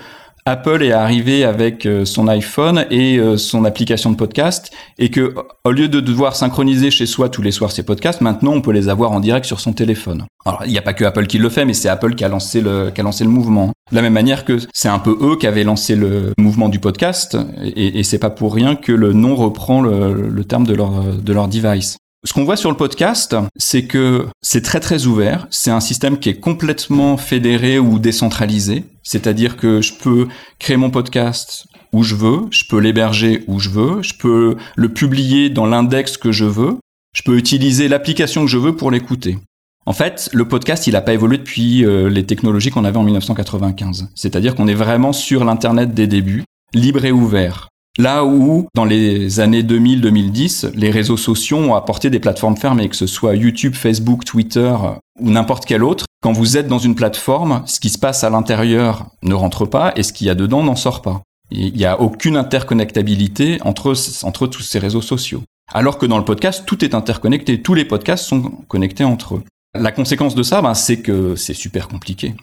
Apple 0.51 0.83
est 0.83 0.91
arrivé 0.91 1.45
avec 1.45 1.87
euh, 1.87 2.05
son 2.05 2.27
iPhone 2.27 2.85
et 2.91 3.19
euh, 3.19 3.37
son 3.37 3.65
application 3.65 4.11
de 4.11 4.17
podcast 4.17 4.73
et 4.99 5.09
que 5.09 5.33
au 5.65 5.71
lieu 5.71 5.87
de 5.87 6.01
devoir 6.01 6.35
synchroniser 6.35 6.91
chez 6.91 7.07
soi 7.07 7.29
tous 7.29 7.41
les 7.41 7.53
soirs 7.53 7.71
ses 7.71 7.85
podcasts, 7.85 8.21
maintenant 8.21 8.55
on 8.55 8.61
peut 8.61 8.73
les 8.73 8.89
avoir 8.89 9.13
en 9.13 9.21
direct 9.21 9.47
sur 9.47 9.61
son 9.61 9.73
téléphone. 9.73 10.27
Alors 10.45 10.63
il 10.67 10.73
n'y 10.73 10.79
a 10.79 10.83
pas 10.83 10.93
que 10.93 11.05
Apple 11.05 11.29
qui 11.29 11.39
le 11.39 11.49
fait, 11.51 11.65
mais 11.65 11.73
c'est 11.73 11.89
Apple 11.89 12.17
qui 12.17 12.25
a 12.25 12.29
lancé 12.29 12.61
le 12.61 12.91
mouvement. 13.27 13.71
De 13.93 13.97
la 13.97 14.03
même 14.03 14.13
manière 14.13 14.45
que 14.45 14.59
c'est 14.73 14.89
un 14.89 14.99
peu 14.99 15.17
eux 15.21 15.37
qui 15.37 15.47
avaient 15.47 15.63
lancé 15.63 15.95
le 15.95 16.33
mouvement 16.37 16.69
du 16.69 16.81
podcast 16.81 17.39
et, 17.63 18.03
c'est 18.03 18.19
pas 18.19 18.31
pour 18.31 18.53
rien 18.53 18.75
que 18.75 18.91
le 18.91 19.13
nom 19.13 19.37
reprend 19.37 19.81
le, 19.83 20.45
terme 20.45 20.67
de 20.67 20.75
leur 20.75 21.49
device. 21.49 21.97
Ce 22.27 22.35
qu'on 22.35 22.45
voit 22.45 22.57
sur 22.57 22.71
le 22.71 22.77
podcast, 22.77 23.35
c'est 23.57 23.85
que 23.85 24.27
c'est 24.43 24.61
très 24.61 24.81
très 24.81 25.07
ouvert. 25.07 25.47
C'est 25.51 25.71
un 25.71 25.81
système 25.81 26.19
qui 26.19 26.29
est 26.29 26.39
complètement 26.39 27.17
fédéré 27.17 27.79
ou 27.79 27.99
décentralisé. 27.99 28.85
C'est-à-dire 29.03 29.57
que 29.57 29.81
je 29.81 29.95
peux 29.95 30.29
créer 30.59 30.77
mon 30.77 30.91
podcast 30.91 31.67
où 31.95 32.03
je 32.03 32.15
veux, 32.15 32.41
je 32.51 32.65
peux 32.69 32.79
l'héberger 32.79 33.43
où 33.47 33.59
je 33.59 33.71
veux, 33.71 34.03
je 34.03 34.13
peux 34.15 34.57
le 34.77 34.89
publier 34.91 35.49
dans 35.49 35.65
l'index 35.65 36.19
que 36.19 36.31
je 36.31 36.45
veux, 36.45 36.77
je 37.15 37.23
peux 37.23 37.39
utiliser 37.39 37.89
l'application 37.89 38.45
que 38.45 38.51
je 38.51 38.59
veux 38.59 38.77
pour 38.77 38.91
l'écouter. 38.91 39.39
En 39.87 39.95
fait, 39.95 40.29
le 40.35 40.47
podcast, 40.47 40.87
il 40.87 40.93
n'a 40.93 41.01
pas 41.01 41.15
évolué 41.15 41.39
depuis 41.39 41.87
euh, 41.87 42.11
les 42.11 42.27
technologies 42.27 42.71
qu'on 42.71 42.85
avait 42.85 42.99
en 42.99 43.03
1995. 43.03 44.09
C'est-à-dire 44.15 44.55
qu'on 44.55 44.69
est 44.69 44.75
vraiment 44.75 45.15
sur 45.15 45.43
l'Internet 45.43 45.95
des 45.95 46.07
débuts, 46.07 46.45
libre 46.75 47.07
et 47.07 47.13
ouvert. 47.13 47.70
Là 47.99 48.25
où, 48.25 48.69
dans 48.75 48.85
les 48.85 49.41
années 49.41 49.63
2000-2010, 49.63 50.73
les 50.75 50.91
réseaux 50.91 51.17
sociaux 51.17 51.59
ont 51.59 51.75
apporté 51.75 52.09
des 52.09 52.21
plateformes 52.21 52.57
fermées, 52.57 52.89
que 52.89 52.97
ce 52.97 53.07
soit 53.07 53.35
YouTube, 53.35 53.75
Facebook, 53.75 54.25
Twitter 54.25 54.75
ou 55.19 55.31
n'importe 55.31 55.67
quel 55.67 55.83
autre, 55.83 56.07
quand 56.23 56.33
vous 56.33 56.57
êtes 56.57 56.69
dans 56.69 56.79
une 56.79 56.95
plateforme, 56.95 57.63
ce 57.67 57.81
qui 57.81 57.91
se 57.91 57.99
passe 57.99 58.25
à 58.25 58.31
l'intérieur 58.31 59.07
ne 59.23 59.35
rentre 59.35 59.67
pas 59.67 59.93
et 59.97 60.03
ce 60.03 60.13
qu'il 60.13 60.27
y 60.27 60.31
a 60.31 60.35
dedans 60.35 60.63
n'en 60.63 60.77
sort 60.77 61.03
pas. 61.03 61.23
Il 61.51 61.75
n'y 61.75 61.85
a 61.85 62.01
aucune 62.01 62.37
interconnectabilité 62.37 63.59
entre, 63.63 63.95
entre 64.23 64.47
tous 64.47 64.63
ces 64.63 64.79
réseaux 64.79 65.03
sociaux. 65.03 65.43
Alors 65.73 65.99
que 65.99 66.07
dans 66.07 66.19
le 66.19 66.25
podcast, 66.25 66.65
tout 66.67 66.85
est 66.85 66.95
interconnecté, 66.95 67.61
tous 67.61 67.75
les 67.75 67.85
podcasts 67.85 68.25
sont 68.25 68.43
connectés 68.69 69.05
entre 69.05 69.37
eux. 69.37 69.45
La 69.75 69.93
conséquence 69.93 70.35
de 70.35 70.43
ça, 70.43 70.63
ben, 70.63 70.75
c'est 70.75 71.01
que 71.01 71.37
c'est 71.37 71.55
super 71.55 71.89
compliqué. 71.89 72.35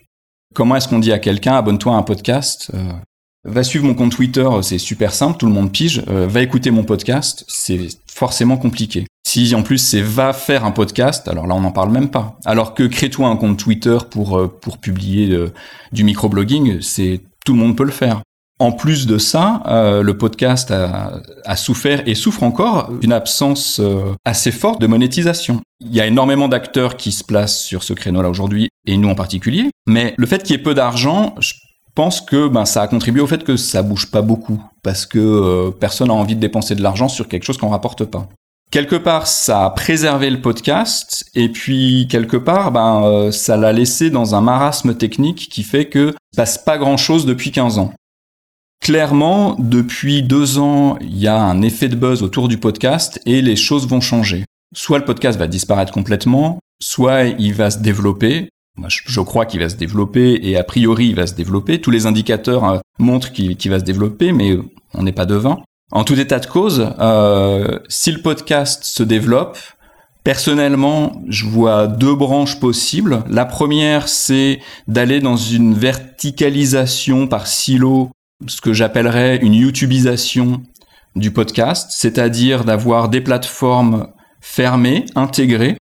Comment 0.54 0.76
est-ce 0.76 0.88
qu'on 0.88 1.00
dit 1.00 1.12
à 1.12 1.20
quelqu'un 1.20 1.56
abonne-toi 1.56 1.94
à 1.94 1.98
un 1.98 2.04
podcast 2.04 2.72
euh, 2.74 2.92
Va 3.46 3.64
suivre 3.64 3.86
mon 3.86 3.94
compte 3.94 4.12
Twitter, 4.12 4.48
c'est 4.62 4.78
super 4.78 5.14
simple, 5.14 5.38
tout 5.38 5.46
le 5.46 5.54
monde 5.54 5.72
pige. 5.72 6.04
Euh, 6.10 6.28
va 6.28 6.42
écouter 6.42 6.72
mon 6.72 6.84
podcast, 6.84 7.46
c'est 7.48 7.88
forcément 8.12 8.58
compliqué. 8.58 9.06
Si 9.28 9.54
en 9.56 9.64
plus 9.64 9.78
c'est 9.78 10.02
va 10.02 10.34
faire 10.34 10.66
un 10.66 10.72
podcast, 10.72 11.28
alors 11.28 11.48
là 11.48 11.56
on 11.56 11.62
n'en 11.62 11.72
parle 11.72 11.92
même 11.92 12.10
pas. 12.10 12.38
Alors 12.46 12.74
que 12.74 12.84
crée-toi 12.84 13.28
un 13.28 13.36
compte 13.36 13.58
Twitter 13.58 13.98
pour 14.10 14.38
euh, 14.38 14.60
publier 14.82 15.34
euh, 15.34 15.54
du 15.92 16.04
microblogging, 16.04 16.82
c'est 16.82 17.22
tout 17.46 17.54
le 17.54 17.60
monde 17.60 17.78
peut 17.78 17.86
le 17.86 17.92
faire. 17.92 18.22
En 18.60 18.72
plus 18.72 19.06
de 19.06 19.20
ça, 19.20 19.62
euh, 19.68 20.02
le 20.02 20.18
podcast 20.18 20.72
a, 20.72 21.56
souffert 21.56 22.02
et 22.08 22.16
souffre 22.16 22.42
encore 22.42 22.92
d'une 22.92 23.14
absence 23.14 23.80
euh, 23.80 24.16
assez 24.26 24.52
forte 24.52 24.82
de 24.82 24.88
monétisation. 24.88 25.62
Il 25.80 25.94
y 25.94 26.02
a 26.02 26.08
énormément 26.08 26.48
d'acteurs 26.48 26.98
qui 26.98 27.12
se 27.12 27.24
placent 27.24 27.62
sur 27.62 27.84
ce 27.84 27.94
créneau-là 27.94 28.30
aujourd'hui, 28.30 28.70
et 28.88 28.98
nous 28.98 29.10
en 29.10 29.16
particulier. 29.16 29.70
Mais 29.86 30.16
le 30.18 30.26
fait 30.26 30.42
qu'il 30.42 30.56
y 30.56 30.60
ait 30.60 30.64
peu 30.64 30.74
d'argent, 30.74 31.36
pense 31.98 32.22
que 32.22 32.48
ben, 32.48 32.64
ça 32.66 32.84
a 32.84 32.88
contribué 32.88 33.22
au 33.22 33.28
fait 33.28 33.44
que 33.44 33.58
ça 33.58 33.82
bouge 33.82 34.12
pas 34.12 34.22
beaucoup, 34.22 34.62
parce 34.84 35.08
que 35.08 35.18
euh, 35.18 35.72
personne 35.72 36.10
n'a 36.10 36.14
envie 36.14 36.36
de 36.36 36.40
dépenser 36.40 36.76
de 36.76 36.84
l'argent 36.84 37.08
sur 37.08 37.28
quelque 37.28 37.44
chose 37.44 37.58
qu'on 37.58 37.70
rapporte 37.70 38.06
pas. 38.06 38.30
Quelque 38.70 38.98
part, 38.98 39.26
ça 39.26 39.66
a 39.66 39.70
préservé 39.72 40.30
le 40.30 40.40
podcast, 40.40 41.26
et 41.34 41.50
puis 41.50 42.08
quelque 42.08 42.38
part, 42.38 42.72
ben, 42.72 43.32
ça 43.32 43.58
l'a 43.58 43.74
laissé 43.74 44.12
dans 44.12 44.36
un 44.36 44.42
marasme 44.42 44.94
technique 44.94 45.50
qui 45.50 45.64
fait 45.64 45.86
que 45.86 46.14
passe 46.36 46.60
pas 46.60 46.78
grand-chose 46.78 47.26
depuis 47.26 47.52
15 47.52 47.80
ans. 47.80 47.92
Clairement, 48.80 49.56
depuis 49.58 50.22
deux 50.22 50.60
ans, 50.60 51.00
il 51.02 51.18
y 51.18 51.28
a 51.28 51.42
un 51.42 51.64
effet 51.64 51.90
de 51.90 51.96
buzz 51.96 52.22
autour 52.22 52.48
du 52.48 52.60
podcast 52.60 53.20
et 53.26 53.42
les 53.42 53.56
choses 53.56 53.88
vont 53.88 54.02
changer. 54.02 54.46
Soit 54.76 55.00
le 55.00 55.06
podcast 55.06 55.40
va 55.40 55.48
disparaître 55.48 55.92
complètement, 55.92 56.60
soit 56.80 57.24
il 57.24 57.56
va 57.56 57.72
se 57.72 57.80
développer. 57.80 58.50
Je 58.88 59.22
crois 59.22 59.46
qu'il 59.46 59.60
va 59.60 59.70
se 59.70 59.76
développer 59.76 60.40
et 60.44 60.58
a 60.58 60.64
priori 60.64 61.08
il 61.08 61.16
va 61.16 61.28
se 61.28 61.34
développer. 61.34 61.82
Tous 61.82 61.92
les 61.92 62.06
indicateurs 62.06 62.64
euh, 62.64 62.78
montrent 63.00 63.32
qu'il 63.32 63.72
va 63.72 63.80
se 63.80 63.84
développer, 63.84 64.32
mais 64.32 64.58
on 64.94 65.04
n'est 65.04 65.12
pas 65.12 65.26
devin. 65.26 65.60
En 65.92 66.04
tout 66.04 66.20
état 66.20 66.40
de 66.40 66.46
cause, 66.46 66.94
euh, 67.00 67.80
si 67.88 68.12
le 68.12 68.22
podcast 68.22 68.84
se 68.84 69.04
développe, 69.04 69.58
personnellement, 70.24 71.22
je 71.30 71.46
vois 71.46 71.88
deux 71.88 72.14
branches 72.14 72.60
possibles. 72.60 73.24
La 73.30 73.46
première, 73.46 74.10
c'est 74.10 74.60
d'aller 74.88 75.22
dans 75.22 75.38
une 75.38 75.74
verticalisation 75.74 77.28
par 77.28 77.48
silo 77.48 78.12
ce 78.46 78.62
que 78.62 78.74
j'appellerais 78.74 79.38
une 79.38 79.54
YouTubisation 79.54 80.62
du 81.16 81.32
podcast, 81.32 81.90
c'est-à-dire 81.92 82.66
d'avoir 82.66 83.10
des 83.10 83.22
plateformes 83.22 84.10
fermées, 84.42 85.06
intégrées, 85.16 85.78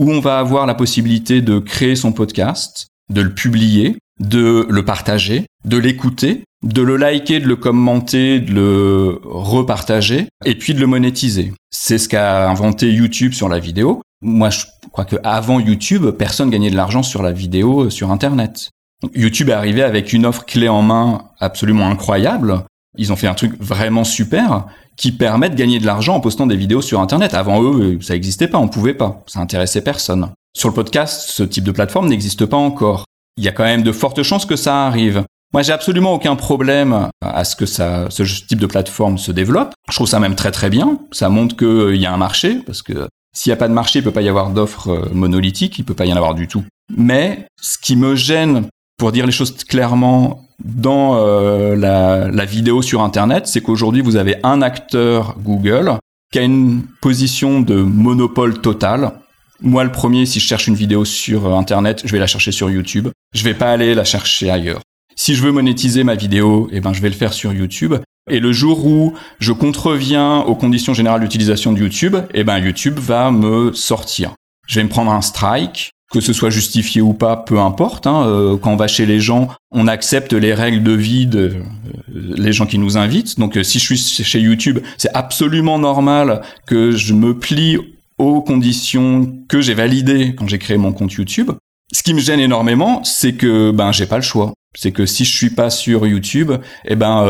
où 0.00 0.10
on 0.10 0.18
va 0.18 0.38
avoir 0.38 0.64
la 0.64 0.74
possibilité 0.74 1.42
de 1.42 1.58
créer 1.58 1.94
son 1.94 2.12
podcast, 2.12 2.88
de 3.12 3.20
le 3.20 3.34
publier, 3.34 3.98
de 4.18 4.66
le 4.68 4.82
partager, 4.82 5.44
de 5.66 5.76
l'écouter, 5.76 6.44
de 6.62 6.80
le 6.80 6.96
liker, 6.96 7.38
de 7.38 7.46
le 7.46 7.56
commenter, 7.56 8.40
de 8.40 8.52
le 8.54 9.20
repartager, 9.24 10.28
et 10.46 10.54
puis 10.54 10.72
de 10.72 10.80
le 10.80 10.86
monétiser. 10.86 11.52
C'est 11.70 11.98
ce 11.98 12.08
qu'a 12.08 12.48
inventé 12.48 12.90
YouTube 12.90 13.34
sur 13.34 13.50
la 13.50 13.58
vidéo. 13.58 14.00
Moi, 14.22 14.48
je 14.48 14.64
crois 14.90 15.04
qu'avant 15.04 15.60
YouTube, 15.60 16.08
personne 16.12 16.48
gagnait 16.48 16.70
de 16.70 16.76
l'argent 16.76 17.02
sur 17.02 17.22
la 17.22 17.32
vidéo 17.32 17.84
euh, 17.84 17.90
sur 17.90 18.10
Internet. 18.10 18.70
YouTube 19.14 19.50
est 19.50 19.54
arrivé 19.54 19.82
avec 19.82 20.14
une 20.14 20.24
offre 20.24 20.46
clé 20.46 20.68
en 20.68 20.80
main 20.80 21.24
absolument 21.40 21.88
incroyable. 21.88 22.64
Ils 22.98 23.12
ont 23.12 23.16
fait 23.16 23.28
un 23.28 23.34
truc 23.34 23.54
vraiment 23.60 24.04
super 24.04 24.66
qui 24.96 25.12
permet 25.12 25.48
de 25.48 25.54
gagner 25.54 25.78
de 25.78 25.86
l'argent 25.86 26.16
en 26.16 26.20
postant 26.20 26.46
des 26.46 26.56
vidéos 26.56 26.82
sur 26.82 27.00
Internet. 27.00 27.34
Avant 27.34 27.62
eux, 27.62 27.98
ça 28.00 28.14
n'existait 28.14 28.48
pas, 28.48 28.58
on 28.58 28.68
pouvait 28.68 28.94
pas. 28.94 29.22
Ça 29.26 29.40
intéressait 29.40 29.82
personne. 29.82 30.30
Sur 30.56 30.68
le 30.68 30.74
podcast, 30.74 31.30
ce 31.30 31.42
type 31.42 31.64
de 31.64 31.72
plateforme 31.72 32.08
n'existe 32.08 32.44
pas 32.46 32.56
encore. 32.56 33.04
Il 33.36 33.44
y 33.44 33.48
a 33.48 33.52
quand 33.52 33.64
même 33.64 33.82
de 33.82 33.92
fortes 33.92 34.22
chances 34.22 34.44
que 34.44 34.56
ça 34.56 34.86
arrive. 34.86 35.24
Moi, 35.52 35.62
j'ai 35.62 35.72
absolument 35.72 36.12
aucun 36.12 36.36
problème 36.36 37.08
à 37.22 37.44
ce 37.44 37.56
que 37.56 37.66
ça, 37.66 38.06
ce 38.10 38.22
type 38.22 38.60
de 38.60 38.66
plateforme 38.66 39.18
se 39.18 39.32
développe. 39.32 39.74
Je 39.88 39.96
trouve 39.96 40.06
ça 40.06 40.20
même 40.20 40.36
très 40.36 40.52
très 40.52 40.70
bien. 40.70 40.98
Ça 41.10 41.28
montre 41.28 41.56
qu'il 41.56 41.66
euh, 41.66 41.96
y 41.96 42.06
a 42.06 42.12
un 42.12 42.16
marché, 42.16 42.56
parce 42.66 42.82
que 42.82 43.08
s'il 43.34 43.50
n'y 43.50 43.54
a 43.54 43.56
pas 43.56 43.68
de 43.68 43.72
marché, 43.72 43.98
il 43.98 44.02
peut 44.02 44.12
pas 44.12 44.22
y 44.22 44.28
avoir 44.28 44.50
d'offres 44.50 44.90
euh, 44.90 45.08
monolithiques, 45.12 45.78
il 45.78 45.84
peut 45.84 45.94
pas 45.94 46.06
y 46.06 46.12
en 46.12 46.16
avoir 46.16 46.34
du 46.34 46.46
tout. 46.46 46.64
Mais 46.96 47.46
ce 47.60 47.78
qui 47.78 47.96
me 47.96 48.14
gêne 48.14 48.66
pour 48.96 49.10
dire 49.10 49.26
les 49.26 49.32
choses 49.32 49.56
clairement, 49.64 50.44
dans 50.64 51.16
euh, 51.16 51.76
la, 51.76 52.44
vidéo 52.44 52.82
sur 52.82 53.02
Internet, 53.02 53.46
c'est 53.46 53.60
qu'aujourd'hui, 53.60 54.02
vous 54.02 54.16
avez 54.16 54.36
un 54.42 54.62
acteur 54.62 55.36
Google 55.38 55.94
qui 56.32 56.38
a 56.38 56.42
une 56.42 56.82
position 57.00 57.60
de 57.60 57.76
monopole 57.76 58.60
total. 58.60 59.12
Moi, 59.60 59.84
le 59.84 59.92
premier, 59.92 60.26
si 60.26 60.40
je 60.40 60.46
cherche 60.46 60.68
une 60.68 60.74
vidéo 60.74 61.04
sur 61.04 61.54
Internet, 61.54 62.02
je 62.04 62.12
vais 62.12 62.18
la 62.18 62.26
chercher 62.26 62.52
sur 62.52 62.70
YouTube. 62.70 63.08
Je 63.34 63.44
vais 63.44 63.54
pas 63.54 63.70
aller 63.70 63.94
la 63.94 64.04
chercher 64.04 64.50
ailleurs. 64.50 64.80
Si 65.16 65.34
je 65.34 65.42
veux 65.42 65.52
monétiser 65.52 66.04
ma 66.04 66.14
vidéo, 66.14 66.68
eh 66.72 66.80
ben, 66.80 66.92
je 66.92 67.02
vais 67.02 67.08
le 67.08 67.14
faire 67.14 67.32
sur 67.32 67.52
YouTube. 67.52 67.94
Et 68.30 68.40
le 68.40 68.52
jour 68.52 68.86
où 68.86 69.14
je 69.38 69.52
contreviens 69.52 70.38
aux 70.38 70.54
conditions 70.54 70.94
générales 70.94 71.20
d'utilisation 71.20 71.72
de 71.72 71.80
YouTube, 71.80 72.16
eh 72.32 72.44
ben, 72.44 72.58
YouTube 72.58 72.98
va 72.98 73.30
me 73.30 73.72
sortir. 73.72 74.34
Je 74.66 74.78
vais 74.78 74.84
me 74.84 74.88
prendre 74.88 75.10
un 75.10 75.20
strike, 75.20 75.90
que 76.10 76.20
ce 76.20 76.32
soit 76.32 76.50
justifié 76.50 77.00
ou 77.00 77.14
pas, 77.14 77.36
peu 77.36 77.58
importe. 77.60 78.06
Hein, 78.06 78.24
euh, 78.26 78.56
quand 78.56 78.72
on 78.72 78.76
va 78.76 78.88
chez 78.88 79.06
les 79.06 79.20
gens, 79.20 79.48
on 79.70 79.86
accepte 79.86 80.32
les 80.32 80.52
règles 80.52 80.82
de 80.82 80.92
vie 80.92 81.26
de 81.26 81.54
euh, 81.54 82.34
les 82.36 82.52
gens 82.52 82.66
qui 82.66 82.78
nous 82.78 82.98
invitent. 82.98 83.38
Donc 83.38 83.56
euh, 83.56 83.62
si 83.62 83.78
je 83.78 83.94
suis 83.94 84.24
chez 84.24 84.40
YouTube, 84.40 84.80
c'est 84.98 85.14
absolument 85.14 85.78
normal 85.78 86.42
que 86.66 86.90
je 86.90 87.14
me 87.14 87.38
plie 87.38 87.78
aux 88.18 88.42
conditions 88.42 89.32
que 89.48 89.60
j'ai 89.60 89.74
validées 89.74 90.34
quand 90.36 90.48
j'ai 90.48 90.58
créé 90.58 90.76
mon 90.76 90.92
compte 90.92 91.12
YouTube. 91.12 91.52
Ce 91.92 92.02
qui 92.02 92.12
me 92.12 92.20
gêne 92.20 92.40
énormément, 92.40 93.02
c'est 93.04 93.34
que 93.34 93.70
ben 93.70 93.92
j'ai 93.92 94.06
pas 94.06 94.16
le 94.16 94.22
choix. 94.22 94.52
C'est 94.76 94.92
que 94.92 95.06
si 95.06 95.24
je 95.24 95.34
suis 95.34 95.50
pas 95.50 95.70
sur 95.70 96.06
YouTube, 96.06 96.52
eh 96.84 96.94
ben 96.94 97.24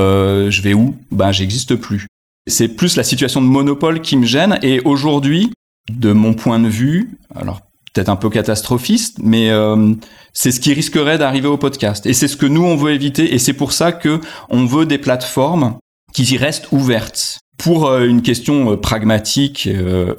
je 0.50 0.60
vais 0.60 0.75
où? 0.75 0.96
Ben 1.10 1.32
j'existe 1.32 1.76
plus. 1.76 2.06
C'est 2.46 2.68
plus 2.68 2.96
la 2.96 3.02
situation 3.02 3.40
de 3.40 3.46
monopole 3.46 4.02
qui 4.02 4.18
me 4.18 4.26
gêne. 4.26 4.58
Et 4.62 4.80
aujourd'hui, 4.84 5.50
de 5.88 6.12
mon 6.12 6.34
point 6.34 6.58
de 6.58 6.68
vue, 6.68 7.16
alors 7.34 7.62
peut-être 7.92 8.09
un 8.09 8.16
peu 8.16 8.30
catastrophiste, 8.30 9.18
mais 9.23 9.50
euh, 9.50 9.94
c'est 10.32 10.52
ce 10.52 10.61
qui 10.61 10.73
risquerait 10.73 11.18
d'arriver 11.18 11.49
au 11.49 11.56
podcast. 11.56 12.06
Et 12.06 12.12
c'est 12.12 12.28
ce 12.28 12.37
que 12.37 12.47
nous 12.47 12.64
on 12.64 12.76
veut 12.76 12.92
éviter. 12.92 13.35
Et 13.35 13.38
c'est 13.38 13.52
pour 13.52 13.73
ça 13.73 13.92
que 13.92 14.20
on 14.49 14.64
veut 14.64 14.87
des 14.87 14.99
plateformes 14.99 15.76
qui 16.12 16.23
y 16.35 16.37
restent 16.37 16.68
ouvertes. 16.73 17.38
Pour 17.59 17.87
euh, 17.87 18.06
une 18.06 18.23
question 18.23 18.73
euh, 18.73 18.76
pragmatique 18.76 19.68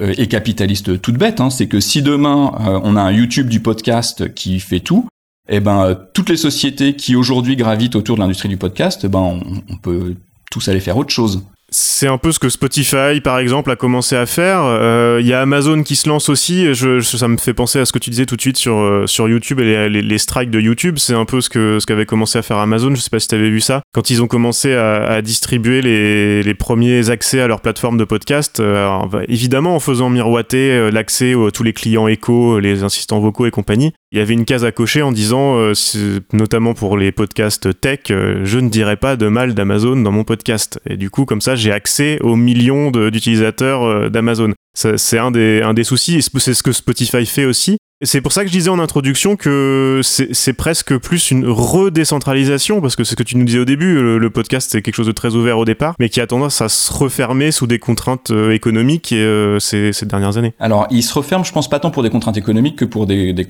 et 0.00 0.26
capitaliste 0.28 1.00
toute 1.00 1.16
bête, 1.16 1.40
hein, 1.40 1.50
c'est 1.50 1.66
que 1.66 1.80
si 1.80 2.02
demain 2.02 2.52
on 2.84 2.96
a 2.96 3.00
un 3.00 3.12
YouTube 3.12 3.48
du 3.48 3.60
podcast 3.60 4.32
qui 4.34 4.60
fait 4.60 4.80
tout, 4.80 5.08
eh 5.48 5.60
ben 5.60 5.98
toutes 6.14 6.28
les 6.28 6.36
sociétés 6.36 6.94
qui 6.94 7.16
aujourd'hui 7.16 7.56
gravitent 7.56 7.96
autour 7.96 8.16
de 8.16 8.20
l'industrie 8.20 8.48
du 8.48 8.56
podcast, 8.56 9.00
eh 9.04 9.08
ben 9.08 9.40
on 9.68 9.76
peut 9.76 10.14
tous 10.50 10.68
aller 10.68 10.80
faire 10.80 10.96
autre 10.96 11.12
chose. 11.12 11.42
C'est 11.74 12.06
un 12.06 12.18
peu 12.18 12.32
ce 12.32 12.38
que 12.38 12.50
Spotify, 12.50 13.22
par 13.24 13.38
exemple, 13.38 13.70
a 13.70 13.76
commencé 13.76 14.14
à 14.14 14.26
faire. 14.26 14.60
Euh, 14.62 15.18
il 15.22 15.26
y 15.26 15.32
a 15.32 15.40
Amazon 15.40 15.82
qui 15.82 15.96
se 15.96 16.06
lance 16.06 16.28
aussi. 16.28 16.66
Ça 17.02 17.28
me 17.28 17.38
fait 17.38 17.54
penser 17.54 17.78
à 17.78 17.86
ce 17.86 17.92
que 17.92 17.98
tu 17.98 18.10
disais 18.10 18.26
tout 18.26 18.36
de 18.36 18.42
suite 18.42 18.58
sur, 18.58 18.76
euh, 18.76 19.06
sur 19.06 19.26
YouTube 19.26 19.58
et 19.58 19.88
les, 19.88 20.18
strikes 20.18 20.50
de 20.50 20.60
YouTube. 20.60 20.96
C'est 20.98 21.14
un 21.14 21.24
peu 21.24 21.40
ce 21.40 21.48
que 21.48 21.78
ce 21.80 21.86
qu'avait 21.86 22.04
commencé 22.04 22.38
à 22.38 22.42
faire 22.42 22.58
Amazon. 22.58 22.94
Je 22.94 23.00
sais 23.00 23.08
pas 23.08 23.20
si 23.20 23.28
tu 23.28 23.36
avais 23.36 23.48
vu 23.48 23.62
ça. 23.62 23.80
Quand 23.94 24.10
ils 24.10 24.22
ont 24.22 24.26
commencé 24.26 24.74
à, 24.74 25.22
distribuer 25.22 25.80
les, 25.80 26.42
les, 26.42 26.54
premiers 26.54 27.08
accès 27.08 27.40
à 27.40 27.46
leur 27.46 27.62
plateforme 27.62 27.96
de 27.96 28.04
podcast, 28.04 28.60
euh, 28.60 29.00
évidemment 29.28 29.74
en 29.74 29.80
faisant 29.80 30.10
miroiter 30.10 30.90
l'accès 30.90 31.32
à 31.32 31.50
tous 31.50 31.62
les 31.62 31.72
clients 31.72 32.06
éco, 32.06 32.58
les 32.58 32.84
assistants 32.84 33.20
vocaux 33.20 33.46
et 33.46 33.50
compagnie, 33.50 33.92
il 34.10 34.18
y 34.18 34.20
avait 34.20 34.34
une 34.34 34.44
case 34.44 34.64
à 34.64 34.72
cocher 34.72 35.00
en 35.00 35.10
disant, 35.10 35.56
notamment 36.34 36.74
pour 36.74 36.98
les 36.98 37.12
podcasts 37.12 37.80
tech, 37.80 38.00
je 38.08 38.58
ne 38.58 38.68
dirais 38.68 38.96
pas 38.96 39.16
de 39.16 39.28
mal 39.28 39.54
d'Amazon 39.54 39.96
dans 39.96 40.12
mon 40.12 40.24
podcast. 40.24 40.78
Et 40.86 40.98
du 40.98 41.08
coup, 41.08 41.24
comme 41.24 41.40
ça, 41.40 41.56
j'ai 41.62 41.72
accès 41.72 42.18
aux 42.22 42.36
millions 42.36 42.90
d'utilisateurs 42.90 43.84
euh, 43.84 44.08
d'Amazon. 44.10 44.52
C'est 44.74 45.18
un 45.18 45.30
des, 45.30 45.84
soucis, 45.84 46.16
et 46.16 46.20
c'est 46.22 46.54
ce 46.54 46.62
que 46.62 46.72
Spotify 46.72 47.26
fait 47.26 47.44
aussi. 47.44 47.76
C'est 48.04 48.20
pour 48.20 48.32
ça 48.32 48.40
que 48.42 48.48
je 48.48 48.52
disais 48.52 48.70
en 48.70 48.80
introduction 48.80 49.36
que 49.36 50.00
c'est 50.02 50.52
presque 50.54 50.96
plus 50.96 51.30
une 51.30 51.46
redécentralisation, 51.46 52.80
parce 52.80 52.96
que 52.96 53.04
c'est 53.04 53.10
ce 53.12 53.16
que 53.16 53.22
tu 53.22 53.36
nous 53.36 53.44
disais 53.44 53.60
au 53.60 53.64
début, 53.64 54.18
le, 54.18 54.30
podcast 54.30 54.70
c'est 54.72 54.80
quelque 54.80 54.94
chose 54.94 55.06
de 55.06 55.12
très 55.12 55.34
ouvert 55.34 55.58
au 55.58 55.66
départ, 55.66 55.94
mais 56.00 56.08
qui 56.08 56.20
a 56.20 56.26
tendance 56.26 56.62
à 56.62 56.70
se 56.70 56.92
refermer 56.92 57.52
sous 57.52 57.66
des 57.66 57.78
contraintes 57.78 58.30
euh, 58.30 58.52
économiques 58.52 59.12
euh, 59.12 59.60
ces, 59.60 59.92
dernières 60.06 60.38
années. 60.38 60.54
Alors 60.58 60.88
il 60.90 61.02
se 61.02 61.12
referme, 61.14 61.44
je 61.44 61.52
pense 61.52 61.68
pas 61.68 61.78
tant 61.78 61.90
pour 61.90 62.02
des 62.02 62.10
contraintes 62.10 62.38
économiques 62.38 62.76
que 62.76 62.86
pour 62.86 63.06
des 63.06 63.46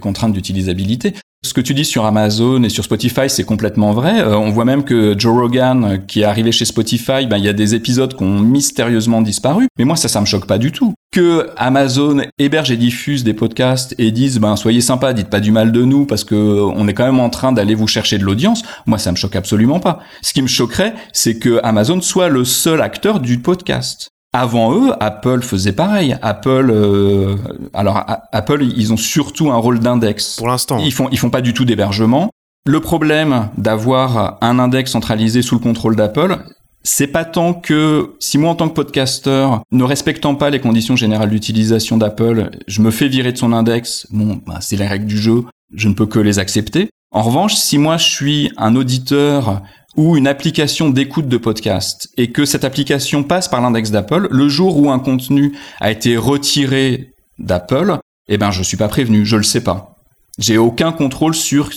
contraintes 0.00 0.32
d'utilisabilité. 0.32 1.14
Ce 1.44 1.52
que 1.52 1.60
tu 1.60 1.74
dis 1.74 1.84
sur 1.84 2.06
Amazon 2.06 2.62
et 2.62 2.70
sur 2.70 2.84
Spotify, 2.84 3.28
c'est 3.28 3.44
complètement 3.44 3.92
vrai. 3.92 4.22
Euh, 4.22 4.34
on 4.34 4.48
voit 4.48 4.64
même 4.64 4.82
que 4.82 5.14
Joe 5.18 5.38
Rogan, 5.38 6.02
qui 6.06 6.22
est 6.22 6.24
arrivé 6.24 6.52
chez 6.52 6.64
Spotify, 6.64 7.26
ben, 7.26 7.36
il 7.36 7.44
y 7.44 7.50
a 7.50 7.52
des 7.52 7.74
épisodes 7.74 8.16
qui 8.16 8.22
ont 8.22 8.40
mystérieusement 8.40 9.20
disparu. 9.20 9.66
Mais 9.78 9.84
moi, 9.84 9.96
ça, 9.96 10.08
ça 10.08 10.22
me 10.22 10.24
choque 10.24 10.46
pas 10.46 10.56
du 10.56 10.72
tout. 10.72 10.94
Que 11.12 11.50
Amazon 11.58 12.22
héberge 12.38 12.70
et 12.70 12.78
diffuse 12.78 13.24
des 13.24 13.34
podcasts 13.34 13.94
et 13.98 14.10
disent, 14.10 14.38
ben, 14.38 14.56
soyez 14.56 14.80
sympa, 14.80 15.12
dites 15.12 15.28
pas 15.28 15.40
du 15.40 15.52
mal 15.52 15.70
de 15.70 15.84
nous 15.84 16.06
parce 16.06 16.24
que 16.24 16.34
on 16.34 16.88
est 16.88 16.94
quand 16.94 17.04
même 17.04 17.20
en 17.20 17.28
train 17.28 17.52
d'aller 17.52 17.74
vous 17.74 17.88
chercher 17.88 18.16
de 18.16 18.24
l'audience. 18.24 18.62
Moi, 18.86 18.96
ça 18.96 19.12
me 19.12 19.16
choque 19.16 19.36
absolument 19.36 19.80
pas. 19.80 19.98
Ce 20.22 20.32
qui 20.32 20.40
me 20.40 20.48
choquerait, 20.48 20.94
c'est 21.12 21.38
que 21.38 21.60
Amazon 21.62 22.00
soit 22.00 22.30
le 22.30 22.46
seul 22.46 22.80
acteur 22.80 23.20
du 23.20 23.38
podcast. 23.38 24.13
Avant 24.36 24.74
eux, 24.74 24.92
Apple 24.98 25.42
faisait 25.42 25.72
pareil. 25.72 26.16
Apple, 26.20 26.68
euh, 26.68 27.36
alors 27.72 28.04
Apple, 28.32 28.64
ils 28.64 28.92
ont 28.92 28.96
surtout 28.96 29.52
un 29.52 29.56
rôle 29.56 29.78
d'index. 29.78 30.36
Pour 30.38 30.48
l'instant. 30.48 30.78
Ils 30.78 30.92
font, 30.92 31.08
ils 31.12 31.18
font 31.20 31.30
pas 31.30 31.40
du 31.40 31.54
tout 31.54 31.64
d'hébergement. 31.64 32.30
Le 32.66 32.80
problème 32.80 33.48
d'avoir 33.56 34.38
un 34.40 34.58
index 34.58 34.90
centralisé 34.90 35.40
sous 35.40 35.54
le 35.54 35.60
contrôle 35.60 35.94
d'Apple, 35.94 36.38
c'est 36.82 37.06
pas 37.06 37.24
tant 37.24 37.54
que 37.54 38.16
si 38.18 38.36
moi 38.36 38.50
en 38.50 38.54
tant 38.56 38.68
que 38.68 38.74
podcasteur, 38.74 39.62
ne 39.70 39.84
respectant 39.84 40.34
pas 40.34 40.50
les 40.50 40.58
conditions 40.58 40.96
générales 40.96 41.30
d'utilisation 41.30 41.96
d'Apple, 41.96 42.50
je 42.66 42.82
me 42.82 42.90
fais 42.90 43.06
virer 43.06 43.30
de 43.30 43.38
son 43.38 43.52
index, 43.52 44.08
bon, 44.10 44.40
bah, 44.44 44.58
c'est 44.60 44.76
les 44.76 44.86
règles 44.86 45.06
du 45.06 45.16
jeu, 45.16 45.44
je 45.72 45.88
ne 45.88 45.94
peux 45.94 46.06
que 46.06 46.18
les 46.18 46.40
accepter. 46.40 46.90
En 47.12 47.22
revanche, 47.22 47.54
si 47.54 47.78
moi 47.78 47.98
je 47.98 48.08
suis 48.08 48.50
un 48.56 48.74
auditeur 48.74 49.62
ou 49.96 50.16
une 50.16 50.26
application 50.26 50.90
d'écoute 50.90 51.28
de 51.28 51.36
podcast 51.36 52.08
et 52.16 52.32
que 52.32 52.44
cette 52.44 52.64
application 52.64 53.22
passe 53.22 53.48
par 53.48 53.60
l'index 53.60 53.90
d'Apple, 53.90 54.28
le 54.30 54.48
jour 54.48 54.78
où 54.78 54.90
un 54.90 54.98
contenu 54.98 55.56
a 55.80 55.90
été 55.90 56.16
retiré 56.16 57.14
d'Apple, 57.38 57.98
eh 58.28 58.38
ben 58.38 58.50
je 58.50 58.62
suis 58.62 58.76
pas 58.76 58.88
prévenu, 58.88 59.24
je 59.24 59.36
le 59.36 59.42
sais 59.42 59.62
pas. 59.62 59.96
J'ai 60.38 60.58
aucun 60.58 60.92
contrôle 60.92 61.34
sur 61.34 61.70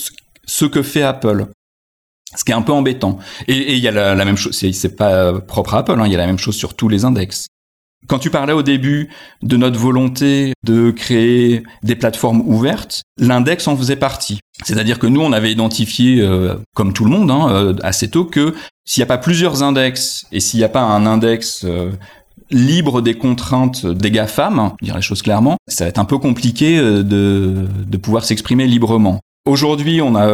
ce 0.45 0.65
que 0.65 0.81
fait 0.81 1.03
Apple. 1.03 1.47
Ce 2.35 2.43
qui 2.43 2.51
est 2.51 2.55
un 2.55 2.61
peu 2.61 2.73
embêtant. 2.73 3.19
Et 3.47 3.75
il 3.75 3.79
y 3.79 3.87
a 3.87 3.91
la, 3.91 4.25
même 4.25 4.35
chose, 4.35 4.53
c'est 4.53 4.95
pas 4.95 5.39
propre 5.39 5.75
à 5.75 5.79
Apple, 5.79 5.99
hein, 5.99 6.05
il 6.05 6.11
y 6.11 6.15
a 6.15 6.19
la 6.19 6.27
même 6.27 6.39
chose 6.39 6.55
sur 6.55 6.75
tous 6.75 6.89
les 6.89 7.05
index. 7.05 7.47
Quand 8.07 8.19
tu 8.19 8.29
parlais 8.29 8.53
au 8.53 8.63
début 8.63 9.09
de 9.43 9.57
notre 9.57 9.77
volonté 9.77 10.53
de 10.65 10.91
créer 10.91 11.63
des 11.83 11.95
plateformes 11.95 12.41
ouvertes, 12.45 13.01
l'index 13.19 13.67
en 13.67 13.75
faisait 13.75 13.97
partie. 13.97 14.39
C'est-à-dire 14.63 14.97
que 14.97 15.07
nous, 15.07 15.21
on 15.21 15.33
avait 15.33 15.51
identifié, 15.51 16.21
euh, 16.21 16.55
comme 16.73 16.93
tout 16.93 17.03
le 17.03 17.11
monde, 17.11 17.29
hein, 17.29 17.49
euh, 17.51 17.73
assez 17.83 18.09
tôt, 18.09 18.23
que 18.23 18.55
s'il 18.85 19.01
n'y 19.01 19.03
a 19.03 19.07
pas 19.07 19.17
plusieurs 19.17 19.61
index 19.61 20.25
et 20.31 20.39
s'il 20.39 20.59
n'y 20.59 20.63
a 20.63 20.69
pas 20.69 20.81
un 20.81 21.05
index 21.05 21.65
euh, 21.65 21.91
libre 22.49 23.01
des 23.01 23.15
contraintes 23.15 23.85
des 23.85 24.09
GAFAM, 24.09 24.71
dire 24.81 24.95
les 24.95 25.01
choses 25.01 25.21
clairement, 25.21 25.57
ça 25.67 25.83
va 25.83 25.89
être 25.89 25.99
un 25.99 26.05
peu 26.05 26.17
compliqué 26.17 26.79
de 26.79 27.97
pouvoir 28.01 28.23
s'exprimer 28.23 28.67
librement. 28.67 29.19
Aujourd'hui, 29.45 30.01
on 30.01 30.15
a 30.15 30.31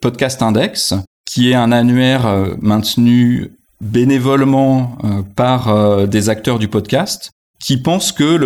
Podcast 0.00 0.42
Index, 0.42 0.94
qui 1.24 1.50
est 1.50 1.54
un 1.56 1.72
annuaire 1.72 2.54
maintenu 2.60 3.50
bénévolement 3.84 4.98
euh, 5.04 5.22
par 5.36 5.68
euh, 5.68 6.06
des 6.06 6.28
acteurs 6.28 6.58
du 6.58 6.68
podcast 6.68 7.30
qui 7.64 7.78
pensent 7.78 8.12
que 8.12 8.36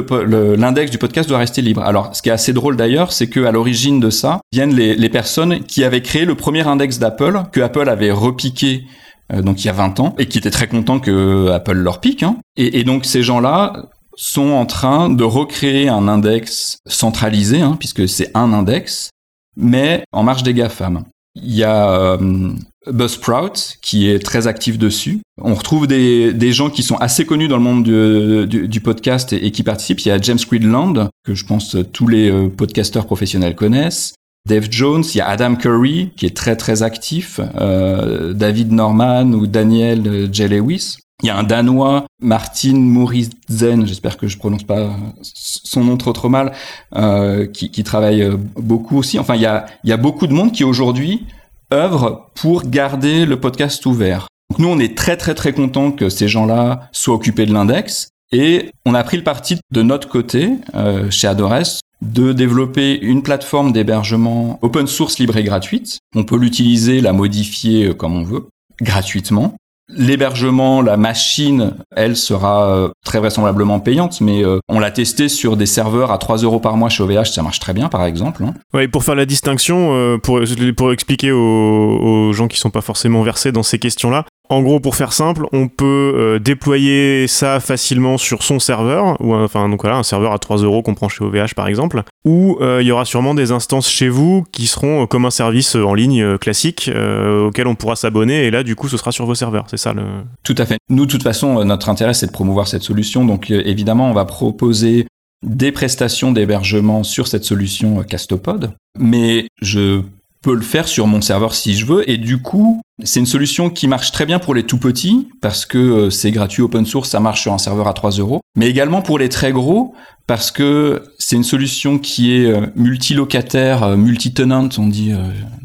l'index 0.56 0.92
du 0.92 0.98
podcast 0.98 1.28
doit 1.28 1.38
rester 1.38 1.60
libre. 1.60 1.82
Alors, 1.82 2.14
ce 2.14 2.22
qui 2.22 2.28
est 2.28 2.32
assez 2.32 2.52
drôle 2.52 2.76
d'ailleurs, 2.76 3.12
c'est 3.12 3.26
que 3.26 3.44
à 3.44 3.50
l'origine 3.50 3.98
de 3.98 4.10
ça 4.10 4.40
viennent 4.52 4.74
les, 4.74 4.94
les, 4.94 5.08
personnes 5.08 5.64
qui 5.64 5.82
avaient 5.82 6.02
créé 6.02 6.24
le 6.24 6.36
premier 6.36 6.64
index 6.68 7.00
d'Apple, 7.00 7.42
que 7.50 7.60
Apple 7.60 7.88
avait 7.88 8.12
repiqué 8.12 8.84
euh, 9.32 9.42
donc 9.42 9.62
il 9.62 9.66
y 9.66 9.70
a 9.70 9.74
20 9.74 10.00
ans, 10.00 10.14
et 10.18 10.26
qui 10.26 10.38
étaient 10.38 10.50
très 10.50 10.68
contents 10.68 11.00
que 11.00 11.48
Apple 11.50 11.72
leur 11.72 12.00
pique. 12.00 12.22
Hein. 12.22 12.36
Et, 12.56 12.78
et, 12.80 12.84
donc 12.84 13.04
ces 13.04 13.22
gens-là 13.22 13.88
sont 14.16 14.50
en 14.50 14.66
train 14.66 15.10
de 15.10 15.24
recréer 15.24 15.88
un 15.88 16.08
index 16.08 16.78
centralisé, 16.86 17.60
hein, 17.60 17.76
puisque 17.78 18.08
c'est 18.08 18.30
un 18.34 18.52
index, 18.52 19.10
mais 19.56 20.04
en 20.12 20.22
marge 20.22 20.42
des 20.42 20.54
GAFAM. 20.54 21.04
Il 21.34 21.54
y 21.54 21.64
a 21.64 21.90
euh, 21.90 22.50
Buzzsprout 22.92 23.78
qui 23.82 24.08
est 24.08 24.18
très 24.18 24.46
actif 24.46 24.78
dessus. 24.78 25.20
On 25.40 25.54
retrouve 25.54 25.86
des, 25.86 26.32
des, 26.32 26.52
gens 26.52 26.70
qui 26.70 26.82
sont 26.82 26.96
assez 26.96 27.24
connus 27.24 27.48
dans 27.48 27.56
le 27.56 27.62
monde 27.62 27.84
du, 27.84 28.68
du, 28.68 28.80
podcast 28.80 29.32
et, 29.32 29.50
qui 29.50 29.62
participent. 29.62 30.00
Il 30.00 30.08
y 30.08 30.10
a 30.10 30.20
James 30.20 30.38
Quidland, 30.38 31.08
que 31.24 31.34
je 31.34 31.44
pense 31.44 31.76
tous 31.92 32.08
les 32.08 32.30
euh, 32.30 32.48
podcasteurs 32.48 33.06
professionnels 33.06 33.54
connaissent. 33.54 34.14
Dave 34.46 34.68
Jones, 34.70 35.04
il 35.14 35.18
y 35.18 35.20
a 35.20 35.28
Adam 35.28 35.56
Curry 35.56 36.10
qui 36.16 36.26
est 36.26 36.34
très 36.34 36.56
très 36.56 36.82
actif, 36.82 37.38
euh, 37.60 38.32
David 38.32 38.72
Norman 38.72 39.32
ou 39.32 39.46
Daniel 39.46 40.28
J. 40.32 40.48
Lewis. 40.48 40.96
Il 41.22 41.26
y 41.26 41.30
a 41.30 41.36
un 41.36 41.42
Danois, 41.42 42.06
Martin 42.22 42.74
Mouritzen, 42.74 43.84
j'espère 43.84 44.16
que 44.16 44.28
je 44.28 44.38
prononce 44.38 44.62
pas 44.62 44.96
son 45.20 45.82
nom 45.82 45.96
trop 45.96 46.12
trop 46.12 46.28
mal, 46.28 46.52
euh, 46.94 47.46
qui, 47.46 47.72
qui, 47.72 47.82
travaille 47.82 48.22
euh, 48.22 48.36
beaucoup 48.54 48.96
aussi. 48.96 49.18
Enfin, 49.18 49.34
il 49.34 49.42
y 49.42 49.46
a, 49.46 49.66
il 49.82 49.90
y 49.90 49.92
a 49.92 49.96
beaucoup 49.96 50.28
de 50.28 50.32
monde 50.32 50.52
qui 50.52 50.62
aujourd'hui 50.62 51.26
œuvre 51.72 52.30
pour 52.34 52.62
garder 52.62 53.26
le 53.26 53.38
podcast 53.38 53.84
ouvert. 53.86 54.28
Nous, 54.58 54.68
on 54.68 54.78
est 54.78 54.96
très 54.96 55.16
très 55.16 55.34
très 55.34 55.52
content 55.52 55.92
que 55.92 56.08
ces 56.08 56.28
gens-là 56.28 56.88
soient 56.92 57.14
occupés 57.14 57.46
de 57.46 57.52
l'index 57.52 58.08
et 58.32 58.70
on 58.84 58.94
a 58.94 59.02
pris 59.04 59.16
le 59.16 59.24
parti 59.24 59.58
de 59.72 59.82
notre 59.82 60.08
côté, 60.08 60.50
euh, 60.74 61.10
chez 61.10 61.26
Adores, 61.26 61.80
de 62.02 62.32
développer 62.32 62.98
une 62.98 63.22
plateforme 63.22 63.72
d'hébergement 63.72 64.58
open 64.62 64.86
source 64.86 65.18
libre 65.18 65.36
et 65.36 65.44
gratuite. 65.44 65.98
On 66.14 66.24
peut 66.24 66.36
l'utiliser, 66.36 67.00
la 67.00 67.12
modifier 67.12 67.86
euh, 67.86 67.94
comme 67.94 68.16
on 68.16 68.22
veut, 68.22 68.48
gratuitement. 68.80 69.54
L'hébergement, 69.90 70.82
la 70.82 70.98
machine, 70.98 71.72
elle 71.96 72.16
sera 72.16 72.70
euh, 72.70 72.88
très 73.04 73.20
vraisemblablement 73.20 73.80
payante, 73.80 74.20
mais 74.20 74.44
euh, 74.44 74.58
on 74.68 74.80
l'a 74.80 74.90
testé 74.90 75.28
sur 75.28 75.56
des 75.56 75.64
serveurs 75.64 76.12
à 76.12 76.18
3 76.18 76.38
euros 76.38 76.60
par 76.60 76.76
mois 76.76 76.90
chez 76.90 77.02
OVH, 77.02 77.26
ça 77.26 77.42
marche 77.42 77.58
très 77.58 77.72
bien 77.72 77.88
par 77.88 78.04
exemple. 78.04 78.44
Hein. 78.44 78.54
Ouais, 78.74 78.86
pour 78.86 79.02
faire 79.02 79.14
la 79.14 79.24
distinction, 79.24 79.94
euh, 79.94 80.18
pour, 80.18 80.40
pour 80.76 80.92
expliquer 80.92 81.32
aux, 81.32 81.38
aux 81.38 82.32
gens 82.34 82.48
qui 82.48 82.58
sont 82.58 82.70
pas 82.70 82.82
forcément 82.82 83.22
versés 83.22 83.50
dans 83.50 83.62
ces 83.62 83.78
questions-là, 83.78 84.26
en 84.50 84.62
gros, 84.62 84.80
pour 84.80 84.94
faire 84.94 85.12
simple, 85.12 85.46
on 85.52 85.68
peut 85.68 86.14
euh, 86.16 86.38
déployer 86.38 87.26
ça 87.26 87.60
facilement 87.60 88.16
sur 88.16 88.42
son 88.42 88.58
serveur, 88.58 89.20
ou 89.20 89.34
enfin 89.34 89.68
donc 89.68 89.82
voilà, 89.82 89.98
un 89.98 90.02
serveur 90.02 90.32
à 90.32 90.38
3 90.38 90.58
euros 90.58 90.82
qu'on 90.82 90.94
prend 90.94 91.08
chez 91.08 91.22
OVH 91.22 91.54
par 91.54 91.68
exemple, 91.68 92.02
ou 92.24 92.56
euh, 92.60 92.78
il 92.80 92.86
y 92.86 92.92
aura 92.92 93.04
sûrement 93.04 93.34
des 93.34 93.52
instances 93.52 93.90
chez 93.90 94.08
vous 94.08 94.44
qui 94.50 94.66
seront 94.66 95.02
euh, 95.02 95.06
comme 95.06 95.26
un 95.26 95.30
service 95.30 95.74
en 95.74 95.94
ligne 95.94 96.38
classique 96.38 96.90
auquel 96.90 97.66
on 97.66 97.74
pourra 97.74 97.96
s'abonner, 97.96 98.44
et 98.44 98.50
là 98.50 98.62
du 98.62 98.74
coup 98.74 98.88
ce 98.88 98.96
sera 98.96 99.12
sur 99.12 99.26
vos 99.26 99.34
serveurs, 99.34 99.66
c'est 99.68 99.76
ça 99.76 99.92
le... 99.92 100.02
Tout 100.42 100.54
à 100.58 100.64
fait. 100.64 100.78
Nous, 100.88 101.06
de 101.06 101.10
toute 101.10 101.22
façon, 101.22 101.64
notre 101.64 101.88
intérêt 101.88 102.14
c'est 102.14 102.26
de 102.26 102.32
promouvoir 102.32 102.68
cette 102.68 102.82
solution, 102.82 103.24
donc 103.24 103.50
évidemment 103.50 104.10
on 104.10 104.14
va 104.14 104.24
proposer 104.24 105.06
des 105.46 105.72
prestations 105.72 106.32
d'hébergement 106.32 107.04
sur 107.04 107.28
cette 107.28 107.44
solution 107.44 108.02
Castopod, 108.02 108.72
mais 108.98 109.46
je 109.60 110.02
peux 110.42 110.54
le 110.54 110.62
faire 110.62 110.88
sur 110.88 111.06
mon 111.06 111.20
serveur 111.20 111.54
si 111.54 111.74
je 111.74 111.86
veux. 111.86 112.08
Et 112.08 112.16
du 112.16 112.40
coup, 112.40 112.80
c'est 113.04 113.20
une 113.20 113.26
solution 113.26 113.70
qui 113.70 113.88
marche 113.88 114.12
très 114.12 114.26
bien 114.26 114.38
pour 114.38 114.54
les 114.54 114.64
tout 114.64 114.78
petits 114.78 115.28
parce 115.40 115.66
que 115.66 115.78
euh, 115.78 116.10
c'est 116.10 116.30
gratuit 116.30 116.62
open 116.62 116.86
source, 116.86 117.10
ça 117.10 117.20
marche 117.20 117.42
sur 117.42 117.52
un 117.52 117.58
serveur 117.58 117.88
à 117.88 117.92
3 117.92 118.12
euros. 118.12 118.40
Mais 118.56 118.68
également 118.68 119.02
pour 119.02 119.18
les 119.18 119.28
très 119.28 119.52
gros 119.52 119.94
parce 120.26 120.50
que 120.50 121.02
c'est 121.18 121.36
une 121.36 121.44
solution 121.44 121.98
qui 121.98 122.34
est 122.34 122.46
euh, 122.46 122.66
multilocataire, 122.76 123.82
euh, 123.82 123.96
multi-tenant, 123.96 124.68
on 124.78 124.86
dit 124.86 125.12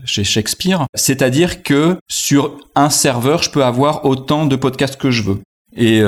chez 0.05 0.23
Shakespeare. 0.23 0.85
C'est-à-dire 0.95 1.63
que 1.63 1.97
sur 2.09 2.57
un 2.75 2.89
serveur, 2.89 3.43
je 3.43 3.49
peux 3.49 3.63
avoir 3.63 4.05
autant 4.05 4.45
de 4.45 4.55
podcasts 4.55 4.97
que 4.97 5.11
je 5.11 5.23
veux. 5.23 5.39
Et, 5.75 6.01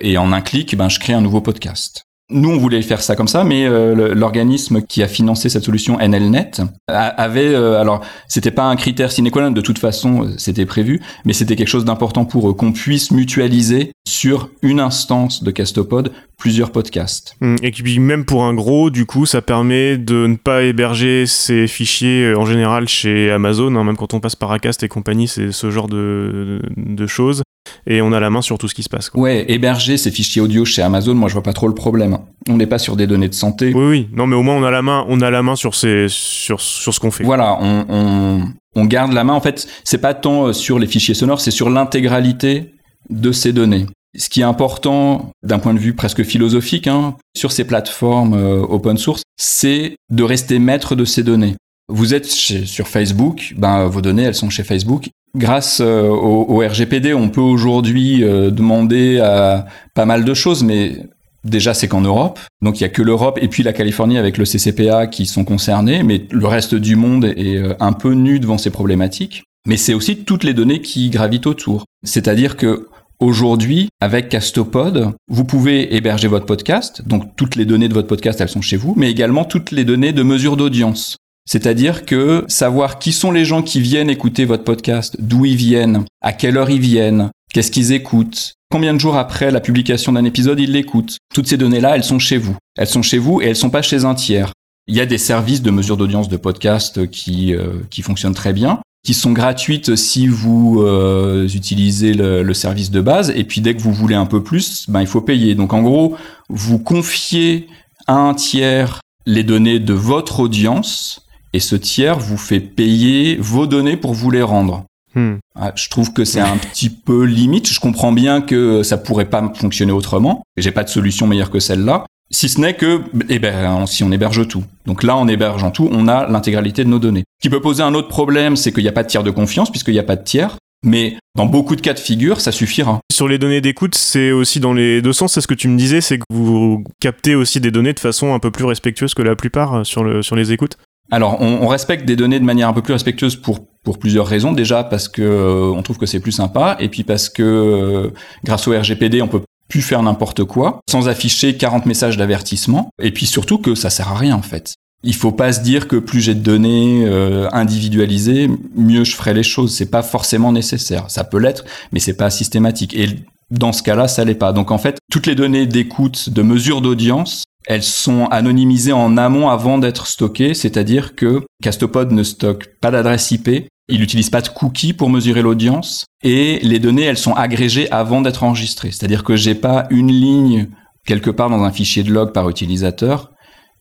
et 0.00 0.18
en 0.18 0.32
un 0.32 0.40
clic, 0.40 0.74
ben, 0.76 0.88
je 0.88 0.98
crée 0.98 1.12
un 1.12 1.20
nouveau 1.20 1.42
podcast. 1.42 2.04
Nous, 2.30 2.48
on 2.48 2.56
voulait 2.56 2.80
faire 2.80 3.02
ça 3.02 3.16
comme 3.16 3.28
ça, 3.28 3.44
mais 3.44 3.66
euh, 3.66 4.14
l'organisme 4.14 4.80
qui 4.80 5.02
a 5.02 5.08
financé 5.08 5.50
cette 5.50 5.64
solution, 5.64 5.98
NLNet, 5.98 6.62
avait, 6.88 7.54
euh, 7.54 7.78
alors, 7.78 8.00
c'était 8.28 8.50
pas 8.50 8.64
un 8.64 8.76
critère 8.76 9.12
sine 9.12 9.30
qua 9.30 9.42
non, 9.42 9.50
de 9.50 9.60
toute 9.60 9.78
façon, 9.78 10.24
euh, 10.24 10.28
c'était 10.38 10.64
prévu, 10.64 11.02
mais 11.26 11.34
c'était 11.34 11.54
quelque 11.54 11.68
chose 11.68 11.84
d'important 11.84 12.24
pour 12.24 12.48
eux, 12.48 12.54
qu'on 12.54 12.72
puisse 12.72 13.10
mutualiser 13.10 13.92
sur 14.08 14.48
une 14.62 14.80
instance 14.80 15.42
de 15.42 15.50
Castopod 15.50 16.12
plusieurs 16.38 16.72
podcasts. 16.72 17.36
Hum, 17.42 17.56
et 17.62 17.70
puis 17.70 17.98
même 17.98 18.24
pour 18.24 18.44
un 18.44 18.54
gros, 18.54 18.88
du 18.88 19.04
coup, 19.04 19.26
ça 19.26 19.42
permet 19.42 19.98
de 19.98 20.26
ne 20.26 20.36
pas 20.36 20.62
héberger 20.62 21.26
ces 21.26 21.66
fichiers 21.66 22.34
en 22.34 22.46
général 22.46 22.88
chez 22.88 23.30
Amazon, 23.30 23.76
hein, 23.76 23.84
même 23.84 23.98
quand 23.98 24.14
on 24.14 24.20
passe 24.20 24.34
par 24.34 24.50
Acast 24.50 24.82
et 24.82 24.88
compagnie, 24.88 25.28
c'est 25.28 25.52
ce 25.52 25.70
genre 25.70 25.88
de, 25.88 26.62
de 26.74 27.06
choses 27.06 27.42
et 27.86 28.02
on 28.02 28.12
a 28.12 28.20
la 28.20 28.30
main 28.30 28.42
sur 28.42 28.58
tout 28.58 28.68
ce 28.68 28.74
qui 28.74 28.82
se 28.82 28.88
passe. 28.88 29.10
Ouais, 29.14 29.44
héberger 29.48 29.96
ces 29.96 30.10
fichiers 30.10 30.42
audio 30.42 30.64
chez 30.64 30.82
Amazon, 30.82 31.14
moi 31.14 31.28
je 31.28 31.34
vois 31.34 31.42
pas 31.42 31.52
trop 31.52 31.68
le 31.68 31.74
problème. 31.74 32.18
On 32.48 32.56
n'est 32.56 32.66
pas 32.66 32.78
sur 32.78 32.96
des 32.96 33.06
données 33.06 33.28
de 33.28 33.34
santé. 33.34 33.72
Oui, 33.74 33.84
oui, 33.84 34.08
non, 34.12 34.26
mais 34.26 34.36
au 34.36 34.42
moins 34.42 34.56
on 34.56 34.62
a 34.62 34.70
la 34.70 34.82
main, 34.82 35.04
on 35.08 35.20
a 35.20 35.30
la 35.30 35.42
main 35.42 35.56
sur 35.56 35.74
ces, 35.74 36.06
sur, 36.08 36.60
sur 36.60 36.92
ce 36.94 37.00
qu'on 37.00 37.10
fait. 37.10 37.24
Voilà, 37.24 37.58
on, 37.60 37.86
on, 37.88 38.48
on, 38.74 38.84
garde 38.84 39.12
la 39.12 39.24
main. 39.24 39.34
En 39.34 39.40
fait, 39.40 39.66
c'est 39.84 39.98
pas 39.98 40.14
tant 40.14 40.46
euh, 40.46 40.52
sur 40.52 40.78
les 40.78 40.86
fichiers 40.86 41.14
sonores, 41.14 41.40
c'est 41.40 41.50
sur 41.50 41.70
l'intégralité 41.70 42.74
de 43.10 43.32
ces 43.32 43.52
données. 43.52 43.86
Ce 44.16 44.28
qui 44.28 44.40
est 44.40 44.44
important 44.44 45.32
d'un 45.42 45.58
point 45.58 45.74
de 45.74 45.78
vue 45.78 45.94
presque 45.94 46.22
philosophique 46.22 46.86
hein, 46.86 47.16
sur 47.36 47.50
ces 47.50 47.64
plateformes 47.64 48.34
euh, 48.34 48.60
open 48.60 48.96
source, 48.96 49.22
c'est 49.36 49.96
de 50.10 50.22
rester 50.22 50.58
maître 50.58 50.94
de 50.94 51.04
ces 51.04 51.22
données. 51.22 51.56
Vous 51.88 52.14
êtes 52.14 52.26
sur 52.26 52.88
Facebook, 52.88 53.54
ben 53.58 53.86
vos 53.86 54.00
données 54.00 54.22
elles 54.22 54.34
sont 54.34 54.48
chez 54.48 54.64
Facebook 54.64 55.08
grâce 55.34 55.80
euh, 55.80 56.08
au, 56.08 56.58
RGPD, 56.58 57.14
on 57.14 57.28
peut 57.28 57.40
aujourd'hui 57.40 58.22
euh, 58.22 58.50
demander 58.50 59.18
à 59.18 59.66
pas 59.94 60.06
mal 60.06 60.24
de 60.24 60.34
choses, 60.34 60.62
mais 60.62 61.06
déjà 61.44 61.74
c'est 61.74 61.88
qu'en 61.88 62.00
Europe, 62.00 62.40
donc 62.62 62.80
il 62.80 62.82
y 62.82 62.86
a 62.86 62.88
que 62.88 63.02
l'Europe 63.02 63.38
et 63.42 63.48
puis 63.48 63.62
la 63.62 63.72
Californie 63.72 64.18
avec 64.18 64.38
le 64.38 64.44
CCPA 64.44 65.06
qui 65.06 65.26
sont 65.26 65.44
concernés, 65.44 66.02
mais 66.02 66.26
le 66.30 66.46
reste 66.46 66.74
du 66.74 66.96
monde 66.96 67.24
est 67.24 67.56
euh, 67.56 67.74
un 67.80 67.92
peu 67.92 68.12
nu 68.12 68.40
devant 68.40 68.58
ces 68.58 68.70
problématiques. 68.70 69.44
Mais 69.66 69.76
c'est 69.76 69.94
aussi 69.94 70.24
toutes 70.24 70.44
les 70.44 70.52
données 70.52 70.82
qui 70.82 71.08
gravitent 71.08 71.46
autour. 71.46 71.84
C'est-à-dire 72.04 72.56
que 72.56 72.88
Aujourd'hui, 73.20 73.88
avec 74.00 74.28
Castopod, 74.28 75.12
vous 75.28 75.44
pouvez 75.44 75.94
héberger 75.94 76.26
votre 76.26 76.46
podcast, 76.46 77.06
donc 77.06 77.36
toutes 77.36 77.54
les 77.54 77.64
données 77.64 77.88
de 77.88 77.94
votre 77.94 78.08
podcast, 78.08 78.40
elles 78.40 78.48
sont 78.48 78.60
chez 78.60 78.76
vous, 78.76 78.94
mais 78.96 79.08
également 79.08 79.44
toutes 79.44 79.70
les 79.70 79.84
données 79.84 80.12
de 80.12 80.22
mesure 80.24 80.56
d'audience. 80.56 81.16
C'est-à-dire 81.46 82.06
que 82.06 82.44
savoir 82.48 82.98
qui 82.98 83.12
sont 83.12 83.30
les 83.30 83.44
gens 83.44 83.62
qui 83.62 83.80
viennent 83.80 84.10
écouter 84.10 84.44
votre 84.44 84.64
podcast, 84.64 85.16
d'où 85.18 85.44
ils 85.44 85.56
viennent, 85.56 86.04
à 86.22 86.32
quelle 86.32 86.56
heure 86.56 86.70
ils 86.70 86.80
viennent, 86.80 87.30
qu'est-ce 87.52 87.70
qu'ils 87.70 87.92
écoutent, 87.92 88.54
combien 88.70 88.94
de 88.94 88.98
jours 88.98 89.16
après 89.16 89.50
la 89.50 89.60
publication 89.60 90.12
d'un 90.12 90.24
épisode 90.24 90.58
ils 90.58 90.72
l'écoutent. 90.72 91.18
Toutes 91.34 91.46
ces 91.46 91.56
données-là, 91.56 91.96
elles 91.96 92.04
sont 92.04 92.18
chez 92.18 92.38
vous. 92.38 92.56
Elles 92.76 92.88
sont 92.88 93.02
chez 93.02 93.18
vous 93.18 93.40
et 93.40 93.46
elles 93.46 93.56
sont 93.56 93.70
pas 93.70 93.82
chez 93.82 94.04
un 94.04 94.14
tiers. 94.14 94.52
Il 94.86 94.94
y 94.94 95.00
a 95.00 95.06
des 95.06 95.18
services 95.18 95.62
de 95.62 95.70
mesure 95.70 95.96
d'audience 95.96 96.28
de 96.28 96.36
podcast 96.36 97.08
qui, 97.10 97.54
euh, 97.54 97.80
qui 97.90 98.02
fonctionnent 98.02 98.34
très 98.34 98.52
bien, 98.52 98.80
qui 99.04 99.14
sont 99.14 99.32
gratuites 99.32 99.96
si 99.96 100.26
vous 100.26 100.82
euh, 100.82 101.46
utilisez 101.48 102.14
le, 102.14 102.42
le, 102.42 102.54
service 102.54 102.90
de 102.90 103.00
base. 103.00 103.32
Et 103.36 103.44
puis 103.44 103.60
dès 103.60 103.74
que 103.74 103.80
vous 103.80 103.92
voulez 103.92 104.14
un 104.14 104.26
peu 104.26 104.42
plus, 104.42 104.86
ben, 104.88 105.00
il 105.00 105.06
faut 105.06 105.20
payer. 105.20 105.54
Donc 105.54 105.72
en 105.72 105.82
gros, 105.82 106.16
vous 106.48 106.78
confiez 106.78 107.68
à 108.06 108.14
un 108.14 108.34
tiers 108.34 109.00
les 109.26 109.42
données 109.42 109.78
de 109.78 109.94
votre 109.94 110.40
audience 110.40 111.23
et 111.54 111.60
ce 111.60 111.76
tiers 111.76 112.18
vous 112.18 112.36
fait 112.36 112.58
payer 112.58 113.36
vos 113.36 113.66
données 113.66 113.96
pour 113.96 114.12
vous 114.12 114.30
les 114.30 114.42
rendre. 114.42 114.84
Hmm. 115.14 115.34
Ah, 115.54 115.72
je 115.76 115.88
trouve 115.88 116.12
que 116.12 116.24
c'est 116.24 116.40
un 116.40 116.56
petit 116.56 116.90
peu 116.90 117.22
limite. 117.22 117.70
Je 117.70 117.78
comprends 117.78 118.10
bien 118.10 118.40
que 118.40 118.82
ça 118.82 118.98
pourrait 118.98 119.30
pas 119.30 119.52
fonctionner 119.54 119.92
autrement. 119.92 120.42
J'ai 120.56 120.72
pas 120.72 120.82
de 120.82 120.88
solution 120.88 121.28
meilleure 121.28 121.50
que 121.50 121.60
celle-là. 121.60 122.06
Si 122.32 122.48
ce 122.48 122.60
n'est 122.60 122.74
que, 122.74 123.02
eh 123.28 123.38
ben, 123.38 123.86
si 123.86 124.02
on 124.02 124.10
héberge 124.10 124.48
tout. 124.48 124.64
Donc 124.86 125.04
là, 125.04 125.14
en 125.16 125.28
hébergeant 125.28 125.70
tout, 125.70 125.88
on 125.92 126.08
a 126.08 126.26
l'intégralité 126.28 126.82
de 126.82 126.88
nos 126.88 126.98
données. 126.98 127.22
Ce 127.40 127.48
qui 127.48 127.50
peut 127.50 127.60
poser 127.60 127.84
un 127.84 127.94
autre 127.94 128.08
problème, 128.08 128.56
c'est 128.56 128.72
qu'il 128.72 128.82
n'y 128.82 128.88
a 128.88 128.92
pas 128.92 129.04
de 129.04 129.08
tiers 129.08 129.22
de 129.22 129.30
confiance, 129.30 129.70
puisqu'il 129.70 129.94
n'y 129.94 130.00
a 130.00 130.04
pas 130.04 130.16
de 130.16 130.24
tiers. 130.24 130.56
Mais 130.84 131.16
dans 131.36 131.46
beaucoup 131.46 131.76
de 131.76 131.80
cas 131.80 131.94
de 131.94 132.00
figure, 132.00 132.40
ça 132.40 132.50
suffira. 132.50 132.98
Sur 133.12 133.28
les 133.28 133.38
données 133.38 133.60
d'écoute, 133.60 133.94
c'est 133.94 134.32
aussi 134.32 134.58
dans 134.58 134.72
les 134.72 135.00
deux 135.00 135.12
sens. 135.12 135.34
C'est 135.34 135.40
ce 135.40 135.46
que 135.46 135.54
tu 135.54 135.68
me 135.68 135.78
disais, 135.78 136.00
c'est 136.00 136.18
que 136.18 136.24
vous 136.30 136.82
captez 137.00 137.36
aussi 137.36 137.60
des 137.60 137.70
données 137.70 137.92
de 137.92 138.00
façon 138.00 138.34
un 138.34 138.40
peu 138.40 138.50
plus 138.50 138.64
respectueuse 138.64 139.14
que 139.14 139.22
la 139.22 139.36
plupart 139.36 139.86
sur, 139.86 140.02
le, 140.02 140.20
sur 140.22 140.34
les 140.34 140.50
écoutes 140.50 140.76
alors, 141.10 141.40
on, 141.40 141.68
respecte 141.68 142.06
des 142.06 142.16
données 142.16 142.40
de 142.40 142.44
manière 142.44 142.68
un 142.68 142.72
peu 142.72 142.82
plus 142.82 142.94
respectueuse 142.94 143.36
pour 143.36 143.60
pour 143.84 143.98
plusieurs 143.98 144.26
raisons. 144.26 144.52
Déjà 144.52 144.82
parce 144.82 145.08
que 145.08 145.22
euh, 145.22 145.72
on 145.72 145.82
trouve 145.82 145.98
que 145.98 146.06
c'est 146.06 146.20
plus 146.20 146.32
sympa, 146.32 146.76
et 146.80 146.88
puis 146.88 147.04
parce 147.04 147.28
que 147.28 147.42
euh, 147.42 148.10
grâce 148.42 148.66
au 148.66 148.72
RGPD, 148.72 149.22
on 149.22 149.28
peut 149.28 149.42
plus 149.68 149.82
faire 149.82 150.02
n'importe 150.02 150.44
quoi 150.44 150.80
sans 150.90 151.08
afficher 151.08 151.56
40 151.56 151.86
messages 151.86 152.16
d'avertissement. 152.16 152.90
Et 153.02 153.12
puis 153.12 153.26
surtout 153.26 153.58
que 153.58 153.74
ça 153.74 153.90
sert 153.90 154.08
à 154.08 154.16
rien 154.16 154.34
en 154.34 154.42
fait. 154.42 154.74
Il 155.02 155.14
faut 155.14 155.32
pas 155.32 155.52
se 155.52 155.60
dire 155.60 155.86
que 155.86 155.96
plus 155.96 156.22
j'ai 156.22 156.34
de 156.34 156.40
données 156.40 157.04
euh, 157.04 157.46
individualisées, 157.52 158.48
mieux 158.74 159.04
je 159.04 159.14
ferai 159.14 159.34
les 159.34 159.42
choses. 159.42 159.74
C'est 159.74 159.90
pas 159.90 160.02
forcément 160.02 160.50
nécessaire. 160.50 161.10
Ça 161.10 161.24
peut 161.24 161.38
l'être, 161.38 161.64
mais 161.92 162.00
c'est 162.00 162.16
pas 162.16 162.30
systématique. 162.30 162.96
Et 162.96 163.08
dans 163.50 163.72
ce 163.72 163.82
cas-là, 163.82 164.08
ça 164.08 164.24
l'est 164.24 164.34
pas. 164.34 164.54
Donc 164.54 164.70
en 164.70 164.78
fait, 164.78 164.96
toutes 165.12 165.26
les 165.26 165.34
données 165.34 165.66
d'écoute, 165.66 166.30
de 166.30 166.40
mesure 166.40 166.80
d'audience, 166.80 167.44
elles 167.66 167.82
sont 167.82 168.26
anonymisées 168.26 168.92
en 168.92 169.16
amont 169.16 169.48
avant 169.48 169.78
d'être 169.78 170.06
stockées, 170.06 170.54
c'est-à-dire 170.54 171.14
que 171.14 171.42
Castopod 171.62 172.12
ne 172.12 172.22
stocke 172.22 172.78
pas 172.80 172.90
d'adresse 172.90 173.30
IP, 173.30 173.68
il 173.88 174.00
n'utilise 174.00 174.30
pas 174.30 174.40
de 174.40 174.48
cookies 174.48 174.92
pour 174.92 175.10
mesurer 175.10 175.42
l'audience, 175.42 176.06
et 176.22 176.58
les 176.62 176.78
données, 176.78 177.02
elles 177.02 177.18
sont 177.18 177.34
agrégées 177.34 177.90
avant 177.90 178.20
d'être 178.20 178.42
enregistrées. 178.42 178.90
C'est-à-dire 178.90 179.24
que 179.24 179.36
j'ai 179.36 179.54
pas 179.54 179.86
une 179.90 180.10
ligne 180.10 180.68
quelque 181.06 181.30
part 181.30 181.50
dans 181.50 181.62
un 181.62 181.70
fichier 181.70 182.02
de 182.02 182.12
log 182.12 182.32
par 182.32 182.48
utilisateur, 182.48 183.30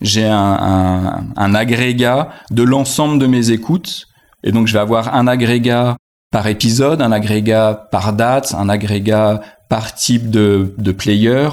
j'ai 0.02 0.26
un, 0.26 1.56
agrégat 1.56 2.30
de 2.52 2.64
l'ensemble 2.64 3.20
de 3.20 3.28
mes 3.28 3.52
écoutes. 3.52 4.08
Et 4.44 4.52
donc, 4.52 4.68
je 4.68 4.74
vais 4.74 4.80
avoir 4.80 5.16
un 5.16 5.28
agrégat 5.28 5.96
par 6.32 6.48
épisode, 6.48 7.02
un 7.02 7.12
agrégat 7.12 7.88
par 7.92 8.14
date, 8.14 8.54
un 8.58 8.68
agrégat 8.68 9.42
par 9.70 9.96
type 9.96 10.30
de, 10.30 10.92
player, 10.92 11.48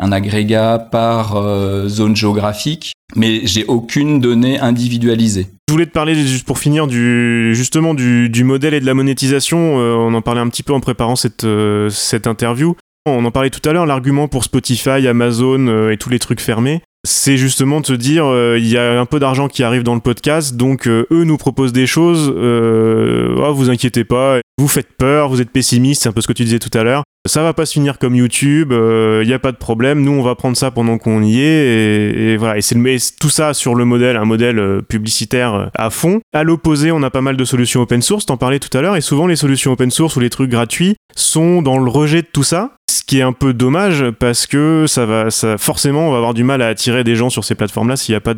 un 0.00 0.12
agrégat 0.12 0.78
par 0.78 1.36
euh, 1.36 1.86
zone 1.86 2.16
géographique, 2.16 2.92
mais 3.14 3.42
j'ai 3.44 3.64
aucune 3.66 4.20
donnée 4.20 4.58
individualisée. 4.58 5.48
Je 5.68 5.72
voulais 5.72 5.86
te 5.86 5.92
parler 5.92 6.14
juste 6.14 6.46
pour 6.46 6.58
finir 6.58 6.86
du 6.86 7.54
justement 7.54 7.94
du, 7.94 8.44
modèle 8.44 8.74
et 8.74 8.80
de 8.80 8.86
la 8.86 8.94
monétisation. 8.94 9.78
Euh, 9.78 9.94
on 9.94 10.14
en 10.14 10.22
parlait 10.22 10.40
un 10.40 10.48
petit 10.48 10.62
peu 10.62 10.72
en 10.72 10.80
préparant 10.80 11.16
cette 11.16 11.44
euh, 11.44 11.90
cette 11.90 12.26
interview. 12.26 12.74
On 13.06 13.24
en 13.24 13.30
parlait 13.30 13.50
tout 13.50 13.66
à 13.68 13.72
l'heure. 13.72 13.86
L'argument 13.86 14.26
pour 14.26 14.44
Spotify, 14.44 15.06
Amazon 15.06 15.88
et 15.90 15.96
tous 15.96 16.10
les 16.10 16.18
trucs 16.18 16.40
fermés, 16.40 16.82
c'est 17.04 17.38
justement 17.38 17.80
de 17.80 17.86
se 17.86 17.92
dire 17.94 18.26
euh, 18.26 18.58
il 18.58 18.68
y 18.68 18.76
a 18.76 19.00
un 19.00 19.06
peu 19.06 19.18
d'argent 19.18 19.48
qui 19.48 19.62
arrive 19.62 19.82
dans 19.82 19.94
le 19.94 20.00
podcast, 20.00 20.56
donc 20.56 20.86
euh, 20.86 21.06
eux 21.10 21.24
nous 21.24 21.38
proposent 21.38 21.72
des 21.72 21.86
choses. 21.86 22.32
Euh, 22.36 23.34
oh, 23.38 23.54
vous 23.54 23.70
inquiétez 23.70 24.04
pas, 24.04 24.40
vous 24.58 24.68
faites 24.68 24.92
peur, 24.98 25.30
vous 25.30 25.40
êtes 25.40 25.50
pessimiste, 25.50 26.02
c'est 26.02 26.08
un 26.10 26.12
peu 26.12 26.20
ce 26.20 26.28
que 26.28 26.34
tu 26.34 26.44
disais 26.44 26.58
tout 26.58 26.76
à 26.76 26.82
l'heure. 26.82 27.02
Ça 27.26 27.42
va 27.42 27.52
pas 27.52 27.66
se 27.66 27.74
finir 27.74 27.98
comme 27.98 28.14
YouTube, 28.14 28.68
il 28.70 28.78
euh, 28.78 29.24
n'y 29.24 29.34
a 29.34 29.38
pas 29.38 29.52
de 29.52 29.58
problème. 29.58 30.02
Nous, 30.02 30.12
on 30.12 30.22
va 30.22 30.34
prendre 30.34 30.56
ça 30.56 30.70
pendant 30.70 30.96
qu'on 30.96 31.22
y 31.22 31.40
est, 31.40 32.32
et, 32.32 32.36
voilà. 32.38 32.56
Et 32.56 32.62
c'est 32.62 32.76
tout 33.18 33.28
ça 33.28 33.52
sur 33.52 33.74
le 33.74 33.84
modèle, 33.84 34.16
un 34.16 34.24
modèle 34.24 34.80
publicitaire 34.88 35.70
à 35.74 35.90
fond. 35.90 36.20
À 36.32 36.44
l'opposé, 36.44 36.92
on 36.92 37.02
a 37.02 37.10
pas 37.10 37.20
mal 37.20 37.36
de 37.36 37.44
solutions 37.44 37.82
open 37.82 38.00
source. 38.00 38.24
T'en 38.24 38.38
parlais 38.38 38.58
tout 38.58 38.76
à 38.76 38.80
l'heure, 38.80 38.96
et 38.96 39.02
souvent 39.02 39.26
les 39.26 39.36
solutions 39.36 39.72
open 39.72 39.90
source 39.90 40.16
ou 40.16 40.20
les 40.20 40.30
trucs 40.30 40.50
gratuits 40.50 40.96
sont 41.14 41.60
dans 41.60 41.78
le 41.78 41.90
rejet 41.90 42.22
de 42.22 42.28
tout 42.32 42.42
ça 42.42 42.76
qui 43.10 43.18
est 43.18 43.22
un 43.22 43.32
peu 43.32 43.52
dommage 43.52 44.04
parce 44.20 44.46
que 44.46 44.84
ça 44.86 45.04
va, 45.04 45.32
ça, 45.32 45.58
forcément, 45.58 46.06
on 46.06 46.10
va 46.12 46.18
avoir 46.18 46.32
du 46.32 46.44
mal 46.44 46.62
à 46.62 46.68
attirer 46.68 47.02
des 47.02 47.16
gens 47.16 47.28
sur 47.28 47.42
ces 47.42 47.56
plateformes-là 47.56 47.96
s'il 47.96 48.12
n'y 48.12 48.16
a 48.16 48.20
pas 48.20 48.34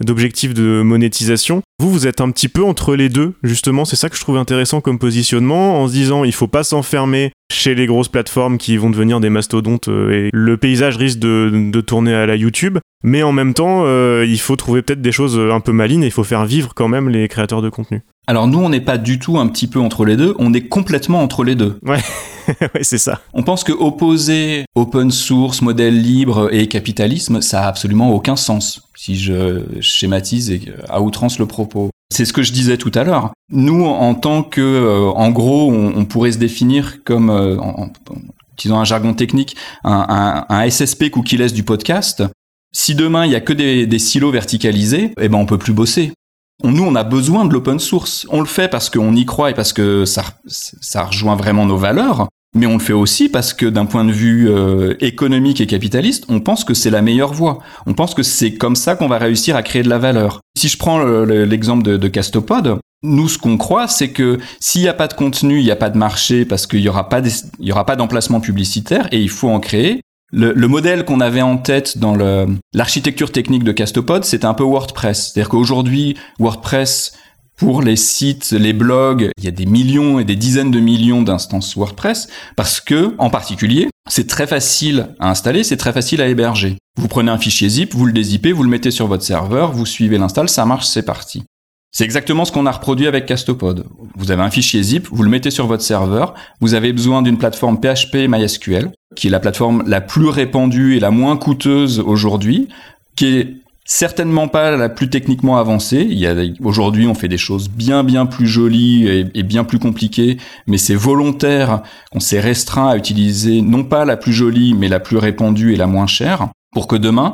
d'objectif 0.00 0.54
de, 0.54 0.80
monétisation. 0.82 1.60
Vous, 1.80 1.90
vous 1.90 2.06
êtes 2.06 2.20
un 2.20 2.30
petit 2.30 2.46
peu 2.46 2.62
entre 2.62 2.94
les 2.94 3.08
deux, 3.08 3.32
justement. 3.42 3.84
C'est 3.84 3.96
ça 3.96 4.08
que 4.08 4.14
je 4.14 4.20
trouve 4.20 4.36
intéressant 4.36 4.80
comme 4.80 5.00
positionnement, 5.00 5.82
en 5.82 5.88
se 5.88 5.92
disant, 5.92 6.22
il 6.22 6.30
faut 6.30 6.46
pas 6.46 6.62
s'enfermer 6.62 7.32
chez 7.52 7.74
les 7.74 7.86
grosses 7.86 8.06
plateformes 8.06 8.58
qui 8.58 8.76
vont 8.76 8.90
devenir 8.90 9.18
des 9.18 9.28
mastodontes 9.28 9.88
euh, 9.88 10.26
et 10.26 10.30
le 10.32 10.56
paysage 10.56 10.96
risque 10.96 11.18
de, 11.18 11.80
tourner 11.80 12.14
à 12.14 12.26
la 12.26 12.36
YouTube. 12.36 12.78
Mais 13.02 13.24
en 13.24 13.32
même 13.32 13.54
temps, 13.54 13.82
euh, 13.86 14.24
il 14.24 14.38
faut 14.38 14.54
trouver 14.54 14.82
peut-être 14.82 15.02
des 15.02 15.10
choses 15.10 15.36
un 15.36 15.58
peu 15.58 15.72
malines 15.72 16.04
et 16.04 16.06
il 16.06 16.12
faut 16.12 16.22
faire 16.22 16.46
vivre 16.46 16.74
quand 16.76 16.86
même 16.86 17.08
les 17.08 17.26
créateurs 17.26 17.60
de 17.60 17.70
contenu. 17.70 18.02
Alors 18.28 18.46
nous, 18.46 18.60
on 18.60 18.68
n'est 18.68 18.80
pas 18.80 18.98
du 18.98 19.18
tout 19.18 19.36
un 19.36 19.48
petit 19.48 19.66
peu 19.66 19.80
entre 19.80 20.04
les 20.04 20.16
deux, 20.16 20.36
on 20.38 20.54
est 20.54 20.68
complètement 20.68 21.22
entre 21.22 21.42
les 21.42 21.56
deux. 21.56 21.80
Ouais, 21.84 21.98
ouais 22.74 22.82
c'est 22.82 22.98
ça. 22.98 23.20
On 23.32 23.42
pense 23.42 23.64
que 23.64 23.72
opposer 23.72 24.64
open 24.74 25.10
source, 25.10 25.62
modèle 25.62 26.00
libre 26.00 26.52
et 26.52 26.68
capitalisme, 26.68 27.40
ça 27.40 27.64
a 27.64 27.68
absolument 27.68 28.10
aucun 28.10 28.36
sens, 28.36 28.82
si 28.96 29.16
je 29.16 29.62
schématise 29.80 30.60
à 30.88 31.00
outrance 31.00 31.38
le 31.38 31.46
propos. 31.46 31.90
C'est 32.12 32.24
ce 32.24 32.32
que 32.32 32.42
je 32.42 32.52
disais 32.52 32.76
tout 32.76 32.92
à 32.94 33.04
l'heure. 33.04 33.32
Nous, 33.50 33.84
en 33.84 34.14
tant 34.14 34.42
que, 34.42 34.60
euh, 34.60 35.10
en 35.10 35.30
gros, 35.30 35.72
on, 35.72 36.04
pourrait 36.04 36.32
se 36.32 36.38
définir 36.38 37.02
comme, 37.04 37.30
euh, 37.30 37.58
en, 37.58 37.90
utilisant 38.52 38.78
un 38.78 38.84
jargon 38.84 39.12
technique, 39.12 39.56
un, 39.82 40.46
un, 40.48 40.56
un 40.56 40.70
SSP 40.70 41.10
cookie-less 41.10 41.52
du 41.52 41.64
podcast. 41.64 42.22
Si 42.72 42.94
demain 42.94 43.26
il 43.26 43.32
y 43.32 43.34
a 43.34 43.40
que 43.40 43.52
des, 43.52 43.86
des 43.86 43.98
silos 43.98 44.30
verticalisés, 44.30 45.12
eh 45.20 45.28
ben 45.28 45.38
on 45.38 45.46
peut 45.46 45.58
plus 45.58 45.72
bosser 45.72 46.12
nous, 46.64 46.84
on 46.84 46.94
a 46.94 47.04
besoin 47.04 47.44
de 47.44 47.52
l'open 47.52 47.78
source. 47.78 48.26
On 48.30 48.40
le 48.40 48.46
fait 48.46 48.68
parce 48.68 48.88
qu'on 48.88 49.14
y 49.14 49.26
croit 49.26 49.50
et 49.50 49.54
parce 49.54 49.72
que 49.72 50.04
ça, 50.04 50.24
ça 50.46 51.04
rejoint 51.04 51.36
vraiment 51.36 51.66
nos 51.66 51.76
valeurs. 51.76 52.28
Mais 52.56 52.66
on 52.66 52.74
le 52.74 52.82
fait 52.82 52.92
aussi 52.92 53.28
parce 53.28 53.52
que 53.52 53.66
d'un 53.66 53.84
point 53.84 54.04
de 54.04 54.12
vue 54.12 54.48
euh, 54.48 54.94
économique 55.00 55.60
et 55.60 55.66
capitaliste, 55.66 56.24
on 56.28 56.40
pense 56.40 56.64
que 56.64 56.74
c'est 56.74 56.90
la 56.90 57.02
meilleure 57.02 57.34
voie. 57.34 57.58
On 57.86 57.92
pense 57.92 58.14
que 58.14 58.22
c'est 58.22 58.54
comme 58.54 58.76
ça 58.76 58.96
qu'on 58.96 59.08
va 59.08 59.18
réussir 59.18 59.56
à 59.56 59.62
créer 59.62 59.82
de 59.82 59.88
la 59.88 59.98
valeur. 59.98 60.40
Si 60.56 60.68
je 60.68 60.78
prends 60.78 60.98
l'exemple 60.98 61.82
de, 61.84 61.96
de 61.98 62.08
Castopod, 62.08 62.78
nous, 63.02 63.28
ce 63.28 63.38
qu'on 63.38 63.58
croit, 63.58 63.88
c'est 63.88 64.08
que 64.08 64.38
s'il 64.58 64.80
n'y 64.80 64.88
a 64.88 64.94
pas 64.94 65.06
de 65.06 65.14
contenu, 65.14 65.58
il 65.58 65.64
n'y 65.64 65.70
a 65.70 65.76
pas 65.76 65.90
de 65.90 65.98
marché 65.98 66.44
parce 66.44 66.66
qu'il 66.66 66.80
n'y 66.80 66.88
aura 66.88 67.08
pas 67.08 67.96
d'emplacement 67.96 68.40
publicitaire 68.40 69.08
et 69.12 69.20
il 69.20 69.30
faut 69.30 69.48
en 69.48 69.60
créer. 69.60 70.00
Le, 70.32 70.66
modèle 70.66 71.04
qu'on 71.04 71.20
avait 71.20 71.42
en 71.42 71.56
tête 71.56 71.98
dans 71.98 72.16
l'architecture 72.74 73.30
technique 73.30 73.64
de 73.64 73.72
Castopod, 73.72 74.24
c'était 74.24 74.46
un 74.46 74.54
peu 74.54 74.64
WordPress. 74.64 75.32
C'est-à-dire 75.32 75.48
qu'aujourd'hui, 75.48 76.16
WordPress, 76.40 77.12
pour 77.56 77.82
les 77.82 77.96
sites, 77.96 78.52
les 78.52 78.72
blogs, 78.72 79.30
il 79.38 79.44
y 79.44 79.48
a 79.48 79.52
des 79.52 79.66
millions 79.66 80.20
et 80.20 80.24
des 80.24 80.36
dizaines 80.36 80.70
de 80.70 80.80
millions 80.80 81.22
d'instances 81.22 81.76
WordPress 81.76 82.28
parce 82.54 82.80
que, 82.80 83.14
en 83.18 83.30
particulier, 83.30 83.88
c'est 84.08 84.26
très 84.26 84.46
facile 84.46 85.14
à 85.18 85.30
installer, 85.30 85.64
c'est 85.64 85.78
très 85.78 85.92
facile 85.92 86.20
à 86.20 86.28
héberger. 86.28 86.76
Vous 86.98 87.08
prenez 87.08 87.30
un 87.30 87.38
fichier 87.38 87.68
zip, 87.68 87.94
vous 87.94 88.06
le 88.06 88.12
dézippez, 88.12 88.52
vous 88.52 88.62
le 88.62 88.68
mettez 88.68 88.90
sur 88.90 89.06
votre 89.06 89.24
serveur, 89.24 89.72
vous 89.72 89.86
suivez 89.86 90.18
l'install, 90.18 90.48
ça 90.48 90.66
marche, 90.66 90.86
c'est 90.86 91.04
parti. 91.04 91.44
C'est 91.92 92.04
exactement 92.04 92.44
ce 92.44 92.52
qu'on 92.52 92.66
a 92.66 92.72
reproduit 92.72 93.06
avec 93.06 93.24
Castopod. 93.24 93.86
Vous 94.16 94.30
avez 94.30 94.42
un 94.42 94.50
fichier 94.50 94.82
zip, 94.82 95.08
vous 95.10 95.22
le 95.22 95.30
mettez 95.30 95.50
sur 95.50 95.66
votre 95.66 95.82
serveur, 95.82 96.34
vous 96.60 96.74
avez 96.74 96.92
besoin 96.92 97.22
d'une 97.22 97.38
plateforme 97.38 97.80
PHP 97.80 98.28
MySQL, 98.28 98.92
qui 99.14 99.28
est 99.28 99.30
la 99.30 99.40
plateforme 99.40 99.82
la 99.86 100.02
plus 100.02 100.28
répandue 100.28 100.96
et 100.96 101.00
la 101.00 101.10
moins 101.10 101.38
coûteuse 101.38 102.00
aujourd'hui, 102.00 102.68
qui 103.16 103.26
est 103.28 103.54
certainement 103.86 104.48
pas 104.48 104.76
la 104.76 104.88
plus 104.88 105.08
techniquement 105.08 105.56
avancée. 105.56 106.06
Il 106.08 106.18
y 106.18 106.26
a, 106.26 106.34
aujourd'hui, 106.62 107.06
on 107.06 107.14
fait 107.14 107.28
des 107.28 107.38
choses 107.38 107.70
bien, 107.70 108.04
bien 108.04 108.26
plus 108.26 108.46
jolies 108.46 109.30
et, 109.32 109.42
bien 109.42 109.64
plus 109.64 109.78
compliquées, 109.78 110.36
mais 110.66 110.76
c'est 110.76 110.94
volontaire 110.94 111.82
qu'on 112.10 112.20
s'est 112.20 112.40
restreint 112.40 112.88
à 112.88 112.96
utiliser 112.96 113.62
non 113.62 113.84
pas 113.84 114.04
la 114.04 114.16
plus 114.16 114.32
jolie, 114.32 114.74
mais 114.74 114.88
la 114.88 115.00
plus 115.00 115.16
répandue 115.16 115.72
et 115.72 115.76
la 115.76 115.86
moins 115.86 116.08
chère, 116.08 116.48
pour 116.72 116.88
que 116.88 116.96
demain, 116.96 117.32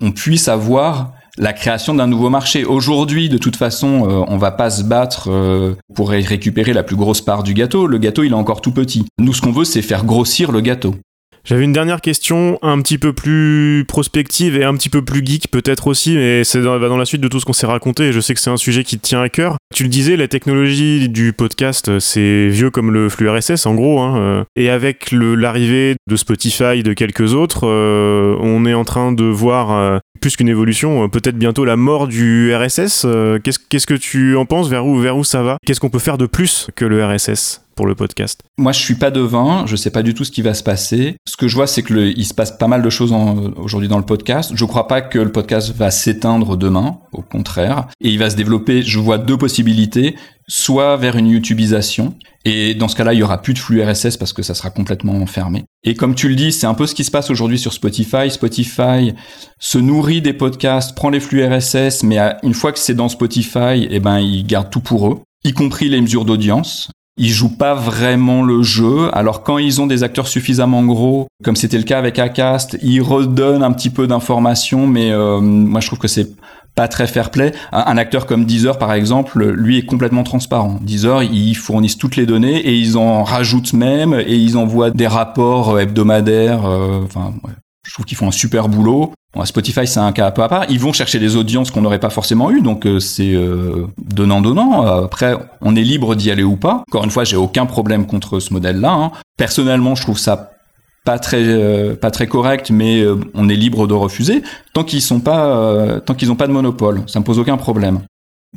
on 0.00 0.12
puisse 0.12 0.48
avoir 0.48 1.12
la 1.36 1.52
création 1.52 1.94
d'un 1.94 2.06
nouveau 2.06 2.30
marché. 2.30 2.64
Aujourd'hui, 2.64 3.28
de 3.28 3.38
toute 3.38 3.56
façon, 3.56 4.08
euh, 4.08 4.24
on 4.28 4.38
va 4.38 4.50
pas 4.50 4.70
se 4.70 4.82
battre 4.82 5.30
euh, 5.30 5.74
pour 5.94 6.10
récupérer 6.10 6.72
la 6.72 6.82
plus 6.82 6.96
grosse 6.96 7.20
part 7.20 7.42
du 7.42 7.54
gâteau. 7.54 7.86
Le 7.86 7.98
gâteau, 7.98 8.24
il 8.24 8.32
est 8.32 8.36
encore 8.36 8.60
tout 8.60 8.72
petit. 8.72 9.04
Nous, 9.20 9.32
ce 9.32 9.40
qu'on 9.40 9.52
veut, 9.52 9.64
c'est 9.64 9.82
faire 9.82 10.04
grossir 10.04 10.50
le 10.50 10.60
gâteau. 10.60 10.96
J'avais 11.48 11.64
une 11.64 11.72
dernière 11.72 12.02
question 12.02 12.58
un 12.60 12.78
petit 12.82 12.98
peu 12.98 13.14
plus 13.14 13.86
prospective 13.88 14.58
et 14.58 14.64
un 14.64 14.74
petit 14.74 14.90
peu 14.90 15.00
plus 15.00 15.24
geek 15.24 15.50
peut-être 15.50 15.86
aussi, 15.86 16.14
mais 16.14 16.44
c'est 16.44 16.60
dans, 16.60 16.78
dans, 16.78 16.98
la 16.98 17.06
suite 17.06 17.22
de 17.22 17.28
tout 17.28 17.40
ce 17.40 17.46
qu'on 17.46 17.54
s'est 17.54 17.66
raconté 17.66 18.08
et 18.08 18.12
je 18.12 18.20
sais 18.20 18.34
que 18.34 18.40
c'est 18.40 18.50
un 18.50 18.58
sujet 18.58 18.84
qui 18.84 18.98
te 18.98 19.06
tient 19.06 19.22
à 19.22 19.30
cœur. 19.30 19.56
Tu 19.74 19.82
le 19.82 19.88
disais, 19.88 20.16
la 20.16 20.28
technologie 20.28 21.08
du 21.08 21.32
podcast, 21.32 22.00
c'est 22.00 22.48
vieux 22.48 22.68
comme 22.68 22.90
le 22.90 23.08
flux 23.08 23.30
RSS 23.30 23.64
en 23.64 23.74
gros, 23.74 23.98
hein, 24.00 24.18
euh. 24.18 24.44
et 24.56 24.68
avec 24.68 25.10
l'arrivée 25.10 25.96
de 26.06 26.16
Spotify, 26.16 26.82
de 26.82 26.92
quelques 26.92 27.32
autres, 27.32 27.66
euh, 27.66 28.36
on 28.40 28.66
est 28.66 28.74
en 28.74 28.84
train 28.84 29.12
de 29.12 29.24
voir 29.24 29.72
euh, 29.72 29.98
plus 30.20 30.36
qu'une 30.36 30.50
évolution, 30.50 31.08
peut-être 31.08 31.38
bientôt 31.38 31.64
la 31.64 31.76
mort 31.76 32.08
du 32.08 32.54
RSS. 32.54 33.06
Qu'est-ce 33.42 33.86
que 33.86 33.94
tu 33.94 34.36
en 34.36 34.44
penses? 34.44 34.68
Vers 34.68 34.84
où, 34.84 34.98
vers 34.98 35.16
où 35.16 35.24
ça 35.24 35.42
va? 35.42 35.56
Qu'est-ce 35.64 35.80
qu'on 35.80 35.88
peut 35.88 35.98
faire 35.98 36.18
de 36.18 36.26
plus 36.26 36.68
que 36.76 36.84
le 36.84 37.02
RSS 37.02 37.62
pour 37.78 37.86
le 37.86 37.94
podcast 37.94 38.40
Moi, 38.58 38.72
je 38.72 38.80
suis 38.80 38.96
pas 38.96 39.12
devin, 39.12 39.64
je 39.66 39.76
sais 39.76 39.92
pas 39.92 40.02
du 40.02 40.12
tout 40.12 40.24
ce 40.24 40.32
qui 40.32 40.42
va 40.42 40.52
se 40.52 40.64
passer. 40.64 41.16
Ce 41.28 41.36
que 41.36 41.46
je 41.46 41.54
vois, 41.54 41.68
c'est 41.68 41.84
que 41.84 41.94
il 41.94 42.26
se 42.26 42.34
passe 42.34 42.50
pas 42.50 42.66
mal 42.66 42.82
de 42.82 42.90
choses 42.90 43.14
aujourd'hui 43.56 43.88
dans 43.88 43.98
le 43.98 44.04
podcast. 44.04 44.50
Je 44.52 44.64
crois 44.64 44.88
pas 44.88 45.00
que 45.00 45.20
le 45.20 45.30
podcast 45.30 45.72
va 45.76 45.92
s'éteindre 45.92 46.56
demain, 46.56 46.98
au 47.12 47.22
contraire, 47.22 47.86
et 48.00 48.08
il 48.08 48.18
va 48.18 48.30
se 48.30 48.34
développer. 48.34 48.82
Je 48.82 48.98
vois 48.98 49.18
deux 49.18 49.36
possibilités 49.36 50.16
soit 50.48 50.96
vers 50.96 51.14
une 51.14 51.28
YouTubeisation. 51.28 52.14
Et 52.44 52.74
dans 52.74 52.88
ce 52.88 52.96
cas-là, 52.96 53.14
il 53.14 53.20
y 53.20 53.22
aura 53.22 53.42
plus 53.42 53.54
de 53.54 53.58
flux 53.60 53.80
RSS 53.80 54.16
parce 54.16 54.32
que 54.32 54.42
ça 54.42 54.54
sera 54.54 54.70
complètement 54.70 55.24
fermé. 55.26 55.64
Et 55.84 55.94
comme 55.94 56.16
tu 56.16 56.28
le 56.28 56.34
dis, 56.34 56.50
c'est 56.50 56.66
un 56.66 56.74
peu 56.74 56.86
ce 56.86 56.96
qui 56.96 57.04
se 57.04 57.12
passe 57.12 57.30
aujourd'hui 57.30 57.58
sur 57.58 57.72
Spotify. 57.72 58.28
Spotify 58.28 59.12
se 59.60 59.78
nourrit 59.78 60.20
des 60.20 60.32
podcasts, 60.32 60.96
prend 60.96 61.10
les 61.10 61.20
flux 61.20 61.44
RSS, 61.44 62.02
mais 62.02 62.18
une 62.42 62.54
fois 62.54 62.72
que 62.72 62.78
c'est 62.80 62.94
dans 62.94 63.08
Spotify, 63.08 63.86
eh 63.88 64.00
ben, 64.00 64.18
ils 64.18 64.44
gardent 64.44 64.70
tout 64.70 64.80
pour 64.80 65.08
eux, 65.12 65.20
y 65.44 65.52
compris 65.52 65.88
les 65.88 66.00
mesures 66.00 66.24
d'audience. 66.24 66.90
Ils 67.18 67.30
jouent 67.30 67.56
pas 67.56 67.74
vraiment 67.74 68.42
le 68.42 68.62
jeu. 68.62 69.10
Alors 69.12 69.42
quand 69.42 69.58
ils 69.58 69.80
ont 69.80 69.86
des 69.86 70.02
acteurs 70.02 70.28
suffisamment 70.28 70.84
gros, 70.84 71.26
comme 71.44 71.56
c'était 71.56 71.78
le 71.78 71.84
cas 71.84 71.98
avec 71.98 72.18
Acast, 72.18 72.78
ils 72.82 73.02
redonnent 73.02 73.62
un 73.62 73.72
petit 73.72 73.90
peu 73.90 74.06
d'informations, 74.06 74.86
mais 74.86 75.10
euh, 75.10 75.40
moi 75.40 75.80
je 75.80 75.88
trouve 75.88 75.98
que 75.98 76.08
c'est 76.08 76.30
pas 76.74 76.86
très 76.86 77.08
fair 77.08 77.30
play. 77.30 77.52
Un, 77.72 77.96
acteur 77.96 78.24
comme 78.24 78.44
Deezer, 78.44 78.78
par 78.78 78.92
exemple, 78.92 79.44
lui 79.44 79.78
est 79.78 79.84
complètement 79.84 80.22
transparent. 80.22 80.78
Deezer, 80.80 81.24
ils 81.24 81.56
fournissent 81.56 81.98
toutes 81.98 82.14
les 82.14 82.24
données 82.24 82.56
et 82.58 82.72
ils 82.72 82.96
en 82.96 83.24
rajoutent 83.24 83.72
même 83.72 84.14
et 84.14 84.36
ils 84.36 84.56
envoient 84.56 84.92
des 84.92 85.08
rapports 85.08 85.80
hebdomadaires. 85.80 86.66
Euh, 86.66 87.00
je 87.88 87.94
trouve 87.94 88.06
qu'ils 88.06 88.16
font 88.16 88.28
un 88.28 88.32
super 88.32 88.68
boulot. 88.68 89.12
Spotify, 89.44 89.86
c'est 89.86 90.00
un 90.00 90.12
cas 90.12 90.26
à 90.26 90.30
peu 90.30 90.42
à 90.42 90.48
part. 90.48 90.64
Ils 90.68 90.80
vont 90.80 90.92
chercher 90.92 91.18
des 91.18 91.36
audiences 91.36 91.70
qu'on 91.70 91.80
n'aurait 91.80 92.00
pas 92.00 92.10
forcément 92.10 92.50
eues, 92.50 92.60
donc 92.60 92.86
euh, 92.86 92.98
c'est 92.98 93.36
donnant-donnant. 93.98 94.82
Après, 95.04 95.34
on 95.60 95.76
est 95.76 95.82
libre 95.82 96.14
d'y 96.14 96.30
aller 96.30 96.42
ou 96.42 96.56
pas. 96.56 96.82
Encore 96.88 97.04
une 97.04 97.10
fois, 97.10 97.24
j'ai 97.24 97.36
aucun 97.36 97.66
problème 97.66 98.06
contre 98.06 98.40
ce 98.40 98.52
modèle-là. 98.52 98.90
Hein. 98.90 99.12
Personnellement, 99.36 99.94
je 99.94 100.02
trouve 100.02 100.18
ça 100.18 100.52
pas 101.08 101.18
très 101.18 101.42
euh, 101.42 101.96
pas 101.96 102.10
très 102.10 102.26
correct, 102.26 102.70
mais 102.70 103.00
euh, 103.00 103.16
on 103.32 103.48
est 103.48 103.56
libre 103.56 103.86
de 103.86 103.94
refuser 103.94 104.42
tant 104.74 104.84
qu'ils 104.84 105.00
sont 105.00 105.20
pas 105.20 105.46
euh, 105.56 106.00
tant 106.00 106.12
qu'ils 106.12 106.28
n'ont 106.28 106.36
pas 106.36 106.46
de 106.46 106.52
monopole. 106.52 107.02
Ça 107.06 107.18
me 107.18 107.24
pose 107.24 107.38
aucun 107.38 107.56
problème. 107.56 108.00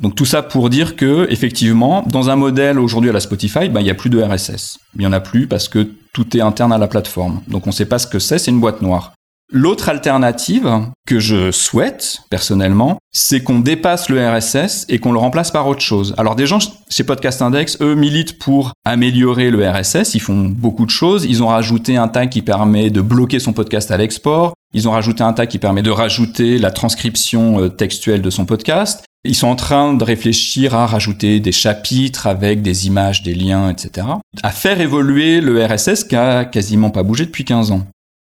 Donc 0.02 0.14
tout 0.14 0.26
ça 0.26 0.42
pour 0.42 0.68
dire 0.68 0.94
que 0.94 1.26
effectivement, 1.30 2.04
dans 2.06 2.28
un 2.28 2.36
modèle 2.36 2.78
aujourd'hui 2.78 3.08
à 3.08 3.14
la 3.14 3.20
Spotify, 3.20 3.70
ben, 3.70 3.80
il 3.80 3.86
y 3.86 3.90
a 3.90 3.94
plus 3.94 4.10
de 4.10 4.22
RSS. 4.22 4.78
Il 4.96 5.02
y 5.02 5.06
en 5.06 5.14
a 5.14 5.20
plus 5.20 5.46
parce 5.46 5.66
que 5.66 5.88
tout 6.12 6.36
est 6.36 6.42
interne 6.42 6.74
à 6.74 6.78
la 6.78 6.88
plateforme. 6.88 7.40
Donc 7.48 7.66
on 7.66 7.70
ne 7.70 7.74
sait 7.74 7.86
pas 7.86 7.98
ce 7.98 8.06
que 8.06 8.18
c'est, 8.18 8.38
c'est 8.38 8.50
une 8.50 8.60
boîte 8.60 8.82
noire. 8.82 9.14
L'autre 9.54 9.90
alternative 9.90 10.86
que 11.06 11.20
je 11.20 11.50
souhaite 11.50 12.20
personnellement, 12.30 12.96
c'est 13.12 13.42
qu'on 13.42 13.60
dépasse 13.60 14.08
le 14.08 14.26
RSS 14.26 14.86
et 14.88 14.98
qu'on 14.98 15.12
le 15.12 15.18
remplace 15.18 15.50
par 15.50 15.68
autre 15.68 15.82
chose. 15.82 16.14
Alors 16.16 16.36
des 16.36 16.46
gens 16.46 16.58
chez 16.88 17.04
Podcast 17.04 17.42
Index, 17.42 17.76
eux 17.82 17.94
militent 17.94 18.38
pour 18.38 18.72
améliorer 18.86 19.50
le 19.50 19.68
RSS, 19.68 20.14
ils 20.14 20.22
font 20.22 20.44
beaucoup 20.44 20.86
de 20.86 20.90
choses, 20.90 21.26
ils 21.26 21.42
ont 21.42 21.48
rajouté 21.48 21.98
un 21.98 22.08
tag 22.08 22.30
qui 22.30 22.40
permet 22.40 22.88
de 22.88 23.02
bloquer 23.02 23.40
son 23.40 23.52
podcast 23.52 23.90
à 23.90 23.98
l'export, 23.98 24.54
ils 24.72 24.88
ont 24.88 24.92
rajouté 24.92 25.22
un 25.22 25.34
tag 25.34 25.50
qui 25.50 25.58
permet 25.58 25.82
de 25.82 25.90
rajouter 25.90 26.56
la 26.56 26.70
transcription 26.70 27.60
euh, 27.60 27.68
textuelle 27.68 28.22
de 28.22 28.30
son 28.30 28.46
podcast. 28.46 29.04
Ils 29.24 29.36
sont 29.36 29.48
en 29.48 29.56
train 29.56 29.92
de 29.92 30.02
réfléchir 30.02 30.74
à 30.74 30.86
rajouter 30.86 31.40
des 31.40 31.52
chapitres 31.52 32.26
avec 32.26 32.62
des 32.62 32.86
images, 32.86 33.22
des 33.22 33.34
liens, 33.34 33.68
etc. 33.68 34.06
À 34.42 34.50
faire 34.50 34.80
évoluer 34.80 35.42
le 35.42 35.62
RSS 35.62 36.04
qui 36.04 36.16
a 36.16 36.46
quasiment 36.46 36.88
pas 36.88 37.02
bougé 37.02 37.26
depuis 37.26 37.44
15 37.44 37.70
ans. 37.70 37.86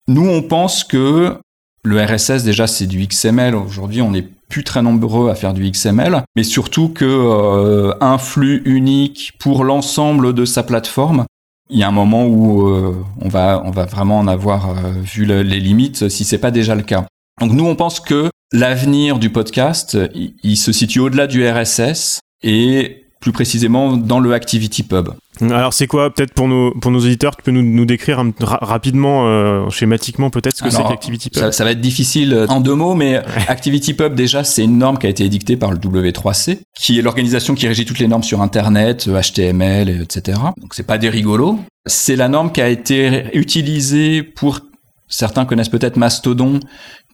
Nous, 0.07 0.27
on 0.27 0.41
pense 0.41 0.83
que 0.83 1.37
le 1.85 2.03
RSS, 2.03 2.43
déjà, 2.43 2.67
c'est 2.67 2.87
du 2.87 3.05
XML. 3.05 3.55
Aujourd'hui, 3.55 4.01
on 4.01 4.11
n'est 4.11 4.27
plus 4.49 4.63
très 4.63 4.81
nombreux 4.81 5.29
à 5.29 5.35
faire 5.35 5.53
du 5.53 5.69
XML, 5.69 6.23
mais 6.35 6.43
surtout 6.43 6.89
que 6.89 7.05
euh, 7.05 7.93
un 8.01 8.17
flux 8.17 8.61
unique 8.65 9.33
pour 9.39 9.63
l'ensemble 9.63 10.33
de 10.33 10.45
sa 10.45 10.63
plateforme, 10.63 11.25
il 11.69 11.79
y 11.79 11.83
a 11.83 11.87
un 11.87 11.91
moment 11.91 12.25
où 12.25 12.67
euh, 12.67 12.95
on 13.21 13.29
va 13.29 13.63
on 13.65 13.71
va 13.71 13.85
vraiment 13.85 14.19
en 14.19 14.27
avoir 14.27 14.69
euh, 14.69 14.91
vu 15.01 15.25
les 15.25 15.59
limites 15.59 16.09
si 16.09 16.23
c'est 16.23 16.37
pas 16.37 16.51
déjà 16.51 16.75
le 16.75 16.83
cas. 16.83 17.05
Donc 17.41 17.51
nous, 17.53 17.65
on 17.65 17.75
pense 17.75 17.99
que 17.99 18.29
l'avenir 18.51 19.17
du 19.17 19.31
podcast, 19.31 19.97
il 20.13 20.57
se 20.57 20.71
situe 20.71 20.99
au-delà 20.99 21.25
du 21.25 21.47
RSS 21.47 22.19
et 22.43 23.02
plus 23.23 23.31
précisément 23.31 23.95
dans 23.95 24.19
le 24.19 24.33
Activity 24.33 24.83
Pub. 24.83 25.09
Alors 25.41 25.73
c'est 25.73 25.87
quoi 25.87 26.13
peut-être 26.13 26.33
pour 26.33 26.49
nos 26.49 26.71
pour 26.73 26.91
nos 26.91 26.99
auditeurs 26.99 27.37
tu 27.37 27.41
peux 27.41 27.51
nous, 27.51 27.63
nous 27.63 27.85
décrire 27.85 28.21
rapidement 28.41 29.27
euh, 29.27 29.69
schématiquement 29.69 30.29
peut-être 30.29 30.57
ce 30.57 30.63
que 30.63 30.69
c'est 30.69 30.83
qu'Activity 30.83 31.29
Pub 31.29 31.51
ça, 31.51 31.63
va 31.63 31.71
être 31.71 31.79
difficile 31.79 32.33
euh, 32.33 32.47
en 32.47 32.59
deux 32.59 32.75
mots 32.75 32.95
mais 32.95 33.21
Activity 33.47 33.93
Pub 33.93 34.13
déjà 34.13 34.43
c'est 34.43 34.63
une 34.63 34.77
norme 34.77 34.99
qui 34.99 35.07
a 35.07 35.09
été 35.09 35.23
édictée 35.23 35.55
par 35.55 35.71
le 35.71 35.77
W3C 35.77 36.59
qui 36.75 36.99
est 36.99 37.01
l'organisation 37.01 37.55
qui 37.55 37.65
régit 37.67 37.85
toutes 37.85 37.99
les 37.99 38.07
normes 38.07 38.23
sur 38.23 38.41
internet 38.41 39.07
HTML 39.07 39.89
euh, 39.89 40.03
etc 40.03 40.37
donc 40.61 40.73
c'est 40.73 40.85
pas 40.85 40.97
des 40.97 41.09
rigolos 41.09 41.59
c'est 41.87 42.17
la 42.17 42.27
norme 42.27 42.51
qui 42.51 42.61
a 42.61 42.67
été 42.67 43.25
utilisée 43.33 44.21
pour 44.21 44.59
certains 45.07 45.45
connaissent 45.45 45.69
peut-être 45.69 45.95
Mastodon 45.95 46.59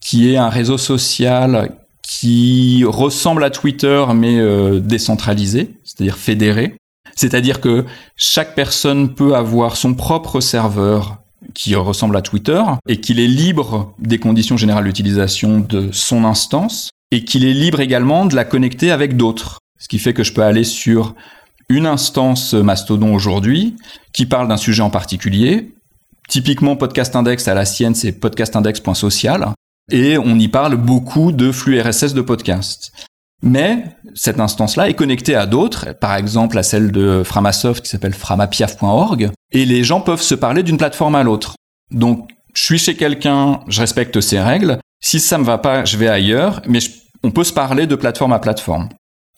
qui 0.02 0.34
est 0.34 0.38
un 0.38 0.50
réseau 0.50 0.78
social 0.78 1.72
qui 2.10 2.84
ressemble 2.86 3.44
à 3.44 3.52
Twitter 3.52 4.04
mais 4.16 4.40
euh, 4.40 4.80
décentralisé, 4.80 5.76
c'est-à-dire 5.84 6.18
fédéré. 6.18 6.76
C'est-à-dire 7.16 7.62
que 7.62 7.86
chaque 8.16 8.56
personne 8.56 9.14
peut 9.14 9.36
avoir 9.36 9.76
son 9.76 9.94
propre 9.94 10.40
serveur 10.40 11.18
qui 11.54 11.76
ressemble 11.76 12.18
à 12.18 12.22
Twitter 12.22 12.62
et 12.88 13.00
qu'il 13.00 13.20
est 13.20 13.28
libre 13.28 13.94
des 14.00 14.18
conditions 14.18 14.58
générales 14.58 14.86
d'utilisation 14.86 15.60
de 15.60 15.90
son 15.92 16.26
instance 16.26 16.90
et 17.12 17.24
qu'il 17.26 17.46
est 17.46 17.54
libre 17.54 17.80
également 17.80 18.26
de 18.26 18.36
la 18.36 18.44
connecter 18.44 18.92
avec 18.92 19.16
d'autres. 19.16 19.60
Ce 19.78 19.88
qui 19.88 20.00
fait 20.00 20.14
que 20.14 20.24
je 20.24 20.34
peux 20.34 20.44
aller 20.44 20.64
sur 20.64 21.16
une 21.70 21.86
instance 21.86 22.54
Mastodon 22.54 23.14
aujourd'hui 23.14 23.76
qui 24.14 24.26
parle 24.26 24.48
d'un 24.48 24.58
sujet 24.58 24.82
en 24.82 24.90
particulier. 24.90 25.74
Typiquement, 26.28 26.76
Podcast 26.76 27.16
Index 27.16 27.48
à 27.48 27.54
la 27.54 27.66
sienne, 27.66 27.96
c'est 27.96 28.14
podcastindex.social 28.14 29.54
et 29.92 30.18
on 30.18 30.38
y 30.38 30.48
parle 30.48 30.76
beaucoup 30.76 31.32
de 31.32 31.52
flux 31.52 31.80
RSS 31.80 32.14
de 32.14 32.22
podcast. 32.22 32.92
Mais 33.42 33.86
cette 34.16 34.40
instance-là 34.40 34.90
est 34.90 34.96
connectée 34.96 35.36
à 35.36 35.46
d'autres, 35.46 35.94
par 36.00 36.16
exemple 36.16 36.58
à 36.58 36.64
celle 36.64 36.92
de 36.92 37.24
Framasoft 37.24 37.84
qui 37.84 37.90
s'appelle 37.90 38.14
framapiaf.org, 38.14 39.32
et 39.52 39.66
les 39.66 39.84
gens 39.84 40.02
peuvent 40.02 40.22
se 40.22 40.36
parler 40.36 40.64
d'une 40.64 40.78
plateforme 40.78 41.16
à 41.16 41.24
l'autre. 41.24 41.56
Donc, 41.92 42.30
je 42.54 42.64
suis 42.64 42.78
chez 42.78 42.96
quelqu'un, 42.96 43.62
je 43.68 43.80
respecte 43.82 44.20
ses 44.20 44.40
règles. 44.40 44.80
Si 45.02 45.20
ça 45.20 45.38
me 45.38 45.46
va 45.46 45.58
pas, 45.58 45.86
je 45.86 45.98
vais 45.98 46.10
ailleurs, 46.10 46.62
mais 46.68 46.80
on 47.24 47.32
peut 47.32 47.44
se 47.44 47.54
parler 47.54 47.88
de 47.88 47.96
plateforme 47.96 48.34
à 48.34 48.40
plateforme. 48.40 48.90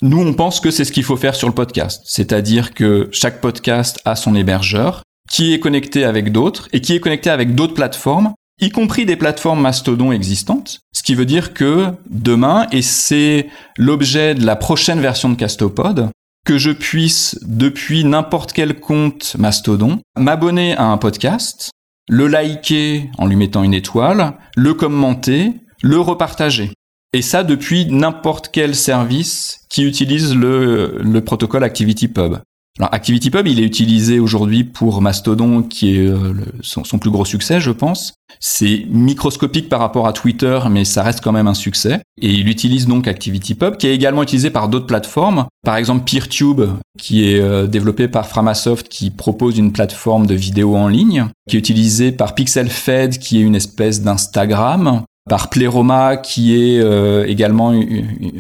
Nous, 0.02 0.20
on 0.20 0.34
pense 0.34 0.60
que 0.60 0.72
c'est 0.72 0.86
ce 0.86 0.92
qu'il 0.92 1.04
faut 1.04 1.18
faire 1.18 1.36
sur 1.36 1.48
le 1.48 1.54
podcast. 1.54 2.02
C'est-à-dire 2.06 2.74
que 2.74 3.10
chaque 3.12 3.40
podcast 3.40 4.00
a 4.06 4.16
son 4.16 4.34
hébergeur, 4.34 5.04
qui 5.30 5.54
est 5.54 5.60
connecté 5.60 6.04
avec 6.04 6.32
d'autres, 6.32 6.68
et 6.74 6.82
qui 6.82 6.96
est 6.96 7.00
connecté 7.00 7.30
avec 7.30 7.54
d'autres 7.54 7.76
plateformes, 7.76 8.34
y 8.60 8.70
compris 8.70 9.06
des 9.06 9.16
plateformes 9.16 9.62
Mastodon 9.62 10.12
existantes, 10.12 10.80
ce 10.94 11.04
qui 11.04 11.16
veut 11.16 11.26
dire 11.26 11.54
que 11.54 11.88
demain, 12.10 12.68
et 12.72 12.82
c'est 12.82 13.50
l'objet 13.78 14.36
de 14.36 14.46
la 14.46 14.56
prochaine 14.56 15.00
version 15.00 15.30
de 15.30 15.36
Castopod, 15.36 16.10
que 16.46 16.58
je 16.58 16.72
puisse, 16.72 17.38
depuis 17.44 18.04
n'importe 18.04 18.54
quel 18.54 18.80
compte 18.80 19.36
Mastodon, 19.38 20.00
m'abonner 20.18 20.76
à 20.76 20.86
un 20.86 20.98
podcast, 20.98 21.72
le 22.10 22.28
liker 22.28 23.10
en 23.18 23.28
lui 23.28 23.36
mettant 23.36 23.64
une 23.64 23.74
étoile, 23.74 24.34
le 24.56 24.74
commenter, 24.74 25.54
le 25.82 26.00
repartager. 26.00 26.72
Et 27.14 27.22
ça 27.22 27.44
depuis 27.44 27.86
n'importe 27.86 28.50
quel 28.52 28.76
service 28.76 29.60
qui 29.70 29.84
utilise 29.84 30.36
le, 30.36 31.00
le 31.02 31.22
protocole 31.24 31.64
ActivityPub. 31.64 32.38
Alors 32.80 32.94
ActivityPub, 32.94 33.48
il 33.48 33.60
est 33.60 33.66
utilisé 33.66 34.20
aujourd'hui 34.20 34.64
pour 34.64 35.02
Mastodon, 35.02 35.62
qui 35.62 35.98
est 35.98 36.08
euh, 36.08 36.34
son, 36.62 37.00
plus 37.00 37.12
gros 37.12 37.26
succès, 37.26 37.60
je 37.60 37.72
pense. 37.72 38.14
C'est 38.40 38.86
microscopique 38.90 39.68
par 39.68 39.82
rapport 39.82 40.08
à 40.08 40.14
Twitter, 40.14 40.58
mais 40.70 40.86
ça 40.86 41.04
reste 41.04 41.22
quand 41.22 41.34
même 41.34 41.48
un 41.48 41.54
succès. 41.54 42.02
Et 42.22 42.32
il 42.32 42.48
utilise 42.48 42.88
donc 42.88 43.08
ActivityPub, 43.08 43.76
qui 43.76 43.88
est 43.88 43.94
également 43.94 44.24
utilisé 44.24 44.50
par 44.52 44.70
d'autres 44.70 44.88
plateformes. 44.88 45.48
Par 45.66 45.76
exemple, 45.76 46.10
PeerTube, 46.10 46.62
qui 46.98 47.30
est 47.30 47.42
euh, 47.42 47.68
développé 47.68 48.08
par 48.08 48.26
Framasoft, 48.26 48.88
qui 48.88 49.12
propose 49.12 49.58
une 49.58 49.74
plateforme 49.74 50.26
de 50.26 50.36
vidéo 50.36 50.78
en 50.78 50.88
ligne, 50.88 51.28
qui 51.50 51.58
est 51.58 51.60
utilisé 51.60 52.14
par 52.14 52.36
PixelFed, 52.36 53.20
qui 53.20 53.40
est 53.40 53.42
une 53.42 53.56
espèce 53.56 54.02
d'Instagram, 54.02 55.04
par 55.30 55.50
Pleroma, 55.50 56.18
qui 56.18 56.56
est 56.56 56.80
euh, 56.80 57.26
également 57.28 57.74
une, 57.74 58.32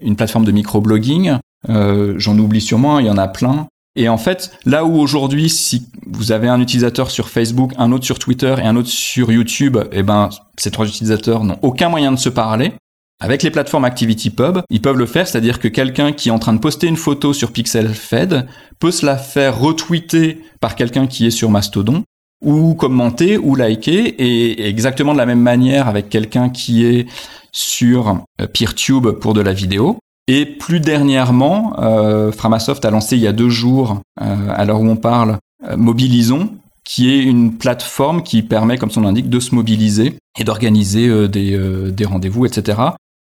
une, 0.00 0.16
plateforme 0.16 0.44
de 0.44 0.52
microblogging. 0.52 1.36
Euh, 1.68 2.14
J'en 2.18 2.38
oublie 2.38 2.60
sûrement, 2.60 2.98
il 2.98 3.06
y 3.06 3.10
en 3.10 3.18
a 3.18 3.28
plein. 3.28 3.68
Et 3.96 4.08
en 4.08 4.18
fait, 4.18 4.52
là 4.64 4.84
où 4.84 4.98
aujourd'hui, 4.98 5.48
si 5.48 5.86
vous 6.06 6.30
avez 6.30 6.48
un 6.48 6.60
utilisateur 6.60 7.10
sur 7.10 7.28
Facebook, 7.28 7.72
un 7.78 7.92
autre 7.92 8.04
sur 8.04 8.18
Twitter 8.18 8.54
et 8.58 8.66
un 8.66 8.76
autre 8.76 8.88
sur 8.88 9.32
YouTube, 9.32 9.78
eh 9.90 10.02
ben, 10.02 10.28
ces 10.58 10.70
trois 10.70 10.86
utilisateurs 10.86 11.44
n'ont 11.44 11.58
aucun 11.62 11.88
moyen 11.88 12.12
de 12.12 12.18
se 12.18 12.28
parler. 12.28 12.72
Avec 13.18 13.42
les 13.42 13.50
plateformes 13.50 13.86
ActivityPub, 13.86 14.58
ils 14.68 14.82
peuvent 14.82 14.98
le 14.98 15.06
faire, 15.06 15.26
c'est-à-dire 15.26 15.58
que 15.58 15.68
quelqu'un 15.68 16.12
qui 16.12 16.28
est 16.28 16.32
en 16.32 16.38
train 16.38 16.52
de 16.52 16.58
poster 16.58 16.86
une 16.86 16.98
photo 16.98 17.32
sur 17.32 17.50
PixelFed 17.50 18.46
peut 18.78 18.90
se 18.90 19.06
la 19.06 19.16
faire 19.16 19.58
retweeter 19.58 20.42
par 20.60 20.76
quelqu'un 20.76 21.06
qui 21.06 21.26
est 21.26 21.30
sur 21.30 21.50
Mastodon, 21.50 22.04
ou 22.44 22.74
commenter, 22.74 23.38
ou 23.38 23.54
liker, 23.54 24.14
et 24.18 24.68
exactement 24.68 25.14
de 25.14 25.18
la 25.18 25.24
même 25.24 25.40
manière 25.40 25.88
avec 25.88 26.10
quelqu'un 26.10 26.50
qui 26.50 26.84
est 26.84 27.06
sur 27.52 28.18
euh, 28.42 28.46
PeerTube 28.46 29.08
pour 29.12 29.32
de 29.32 29.40
la 29.40 29.54
vidéo. 29.54 29.98
Et 30.28 30.44
plus 30.44 30.80
dernièrement, 30.80 31.76
euh, 31.78 32.32
Framasoft 32.32 32.84
a 32.84 32.90
lancé 32.90 33.16
il 33.16 33.22
y 33.22 33.28
a 33.28 33.32
deux 33.32 33.48
jours, 33.48 34.00
euh, 34.20 34.48
à 34.50 34.64
l'heure 34.64 34.80
où 34.80 34.88
on 34.88 34.96
parle, 34.96 35.38
euh, 35.68 35.76
Mobilisons, 35.76 36.50
qui 36.84 37.12
est 37.12 37.22
une 37.22 37.56
plateforme 37.56 38.22
qui 38.22 38.42
permet, 38.42 38.76
comme 38.76 38.90
son 38.90 39.02
nom 39.02 39.08
l'indique, 39.08 39.30
de 39.30 39.38
se 39.38 39.54
mobiliser 39.54 40.16
et 40.38 40.44
d'organiser 40.44 41.06
euh, 41.06 41.28
des, 41.28 41.56
des 41.92 42.04
rendez-vous, 42.04 42.44
etc. 42.44 42.78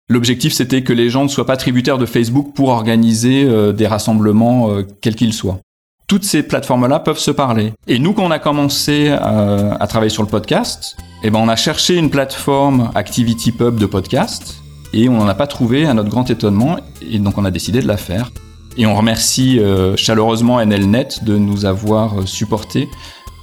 L'objectif, 0.10 0.54
c'était 0.54 0.82
que 0.82 0.94
les 0.94 1.10
gens 1.10 1.24
ne 1.24 1.28
soient 1.28 1.46
pas 1.46 1.58
tributaires 1.58 1.98
de 1.98 2.06
Facebook 2.06 2.54
pour 2.54 2.70
organiser 2.70 3.46
des 3.74 3.88
rassemblements, 3.88 4.70
quels 5.02 5.16
qu'ils 5.16 5.34
soient 5.34 5.60
toutes 6.08 6.24
ces 6.24 6.42
plateformes-là 6.42 7.00
peuvent 7.00 7.20
se 7.20 7.32
parler. 7.32 7.74
Et 7.86 8.00
nous, 8.00 8.14
quand 8.14 8.24
on 8.24 8.32
a 8.32 8.40
commencé 8.40 9.10
à 9.10 9.86
travailler 9.90 10.10
sur 10.10 10.24
le 10.24 10.30
podcast, 10.30 10.96
eh 11.22 11.30
ben, 11.30 11.40
on 11.40 11.50
a 11.50 11.58
cherché 11.58 11.98
une 11.98 12.10
plateforme 12.10 12.92
ActivityPub 12.96 13.78
de 13.78 13.86
podcast 13.86 14.62
et 14.94 15.10
on 15.10 15.18
n'en 15.18 15.28
a 15.28 15.36
pas 15.36 15.48
trouvé 15.48 15.86
à 15.86 15.94
notre 15.94 16.10
grand 16.10 16.30
étonnement 16.30 16.78
et 17.02 17.20
donc 17.20 17.38
on 17.38 17.46
a 17.46 17.52
décidé 17.52 17.82
de 17.82 17.88
la 17.88 17.98
faire. 17.98 18.32
Et 18.78 18.86
on 18.86 18.96
remercie 18.96 19.60
euh, 19.60 19.96
chaleureusement 19.96 20.64
NLNet 20.64 21.24
de 21.24 21.38
nous 21.38 21.66
avoir 21.66 22.28
supportés 22.28 22.90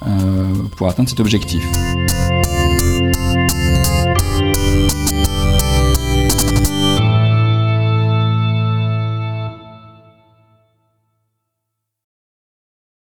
euh, 0.07 0.53
pour 0.77 0.89
atteindre 0.89 1.09
cet 1.09 1.21
objectif. 1.21 1.65